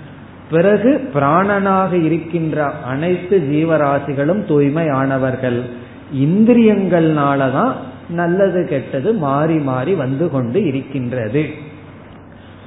பிறகு 0.52 1.10
பிராணனாக 1.14 2.04
இருக்கின்ற 2.04 2.66
அனைத்து 2.66 3.39
ஜீவராசிகளும் 3.52 4.45
தூய்மையானவர்கள். 4.45 5.62
இந்திரியங்கள்னாலதான் 6.16 7.72
நல்லது 8.10 8.68
கெட்டது 8.68 9.14
மாறி 9.14 9.56
மாறி 9.56 9.93
வந்து 9.93 10.30
கொண்டு 10.30 10.66
இருக்கின்றது. 10.66 11.45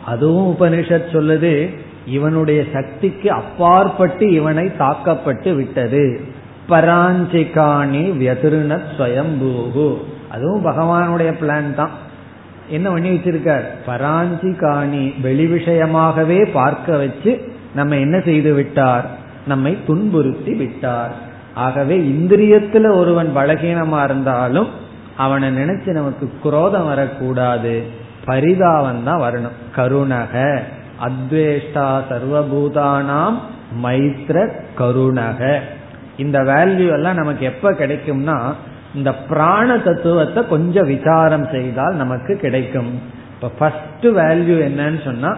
அதுவும் 0.05 0.57
உபனிஷத் 0.57 1.13
சொல்லுது 1.13 1.75
இவனுடைய 2.07 2.65
சக்திக்கு 2.73 3.31
அப்பாற்பட்டு 3.31 4.31
இவனை 4.31 4.77
தாக்கப்பட்டு 4.77 5.55
விட்டது. 5.55 6.21
பராஞ்சிகாணி 6.69 8.17
வியதிருண 8.17 8.81
ஸ்வயம்பூகு. 8.99 9.97
அதுவும் 10.31 10.67
பகவானுடைய 10.67 11.33
பிளான் 11.41 11.75
தான். 11.75 11.91
என்ன 12.69 12.91
பண்ணி 12.91 13.11
வச்சிருக்கார்? 13.11 13.65
பராஞ்சிகாணி 13.87 15.21
வெளி 15.21 15.47
விஷயமாகவே 15.47 16.49
பார்க்க 16.53 16.97
வச்சு 16.97 17.59
நம்ம 17.75 17.97
என்ன 17.97 18.21
செய்து 18.21 18.55
விட்டார்? 18.55 19.07
நம்மை 19.47 19.79
துன்புறுத்தி 19.87 20.55
விட்டார். 20.55 21.13
ஆகவே 21.55 21.99
இந்திரியத்துல 21.99 22.95
ஒருவன் 22.95 23.37
பலகீனமா 23.37 24.05
இருந்தாலும் 24.05 24.69
அவனை 25.17 25.49
நினைச்சு 25.57 25.87
நமக்கு 25.87 26.31
குரோதம் 26.43 26.87
வரக்கூடாது. 26.87 27.83
பரிதாபம் 28.25 29.05
தான் 29.05 29.21
வரணும். 29.21 29.59
கருணக 29.77 30.61
அத்வேஷ்டா 31.01 32.01
சர்வபூதானாம் 32.11 33.39
மைத்ர 33.83 34.51
கருணக. 34.79 35.59
இந்த 36.17 36.39
வேல்யூ 36.41 36.93
எல்லாம் 36.93 37.15
நமக்கு 37.15 37.47
எப்ப 37.47 37.73
கிடைக்கும்னா 37.73 38.55
இந்த 38.95 39.15
பிராண 39.15 39.79
தத்துவத்தை 39.79 40.49
கொஞ்சம் 40.49 40.87
விசாரம் 40.87 41.49
செய்தால் 41.51 41.95
நமக்கு 41.95 42.37
கிடைக்கும். 42.37 43.01
இப்ப 43.35 43.49
ஃபர்ஸ்ட் 43.49 44.07
வேல்யூ 44.07 44.57
என்னன்னு 44.69 45.05
சொன்னா 45.05 45.37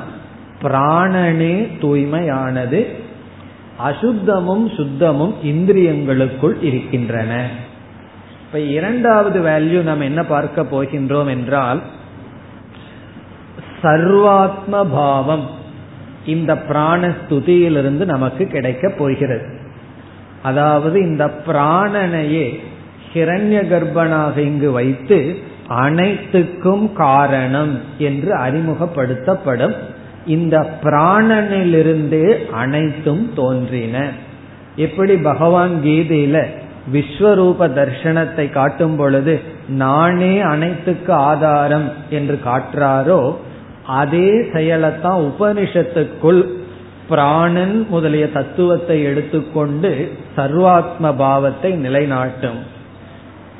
பிராணனே 0.62 1.54
தூய்மையானது 1.80 2.80
அசுத்தமும் 3.78 4.66
சுத்தமும் 4.76 5.34
இந்திரியங்களுக்குள் 5.44 6.62
இருக்கின்றன. 6.62 7.46
இப்ப 8.46 8.60
இரண்டாவது 8.60 9.40
வேல்யூ 9.42 9.82
நாம் 9.82 10.00
என்ன 10.00 10.24
பார்க்க 10.24 10.62
போகின்றோம் 10.62 11.28
என்றால் 11.28 11.80
சர்வாத்ம 13.82 14.84
பாவம் 14.90 15.46
இந்த 16.26 16.54
பிராணஸ்துதியிலிருந்து 16.68 18.04
நமக்கு 18.04 18.46
கிடைக்க 18.46 18.88
போகிறது. 18.88 19.46
அதாவது 20.42 21.00
இந்த 21.00 21.24
பிராணனையே 21.46 22.46
ஹிரண்ய 23.14 23.58
கர்ப்பனாக 23.70 24.36
இங்கு 24.36 24.70
வைத்து 24.70 25.18
அனைத்துக்கும் 25.66 26.92
காரணம் 26.92 27.80
என்று 27.98 28.36
அறிமுகப்படுத்தப்படும் 28.36 29.74
இந்த 30.26 30.70
பிராணனிலிருந்தே 30.82 32.50
அனைத்தும் 32.50 33.30
தோன்றின. 33.34 34.08
எப்படி 34.76 35.16
பகவான் 35.16 35.70
கீதையில 35.84 36.46
விஸ்வரூப 36.92 37.68
தர்ஷனத்தை 37.68 38.50
காட்டும் 38.50 38.96
பொழுது 38.96 39.40
நானே 39.68 40.40
அனைத்துக்கு 40.40 41.12
ஆதாரம் 41.12 41.92
என்று 42.10 42.38
காட்டுறாரோ 42.44 43.34
அதே 43.86 44.30
செயலைத்தான் 44.30 45.30
உபனிஷத்துக்குள் 45.30 46.48
பிராணன் 47.08 47.86
முதலிய 47.88 48.32
தத்துவத்தை 48.32 49.02
எடுத்துக்கொண்டு 49.02 50.12
சர்வாத்ம 50.36 51.16
பாவத்தை 51.16 51.72
நிலைநாட்டும். 51.72 52.60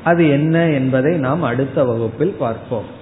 அது 0.03 0.29
என்ன 0.29 0.69
என்பதை 0.69 1.17
நாம் 1.17 1.43
அடுத்த 1.43 1.83
வகுப்பில் 1.83 2.35
பார்ப்போம். 2.39 3.01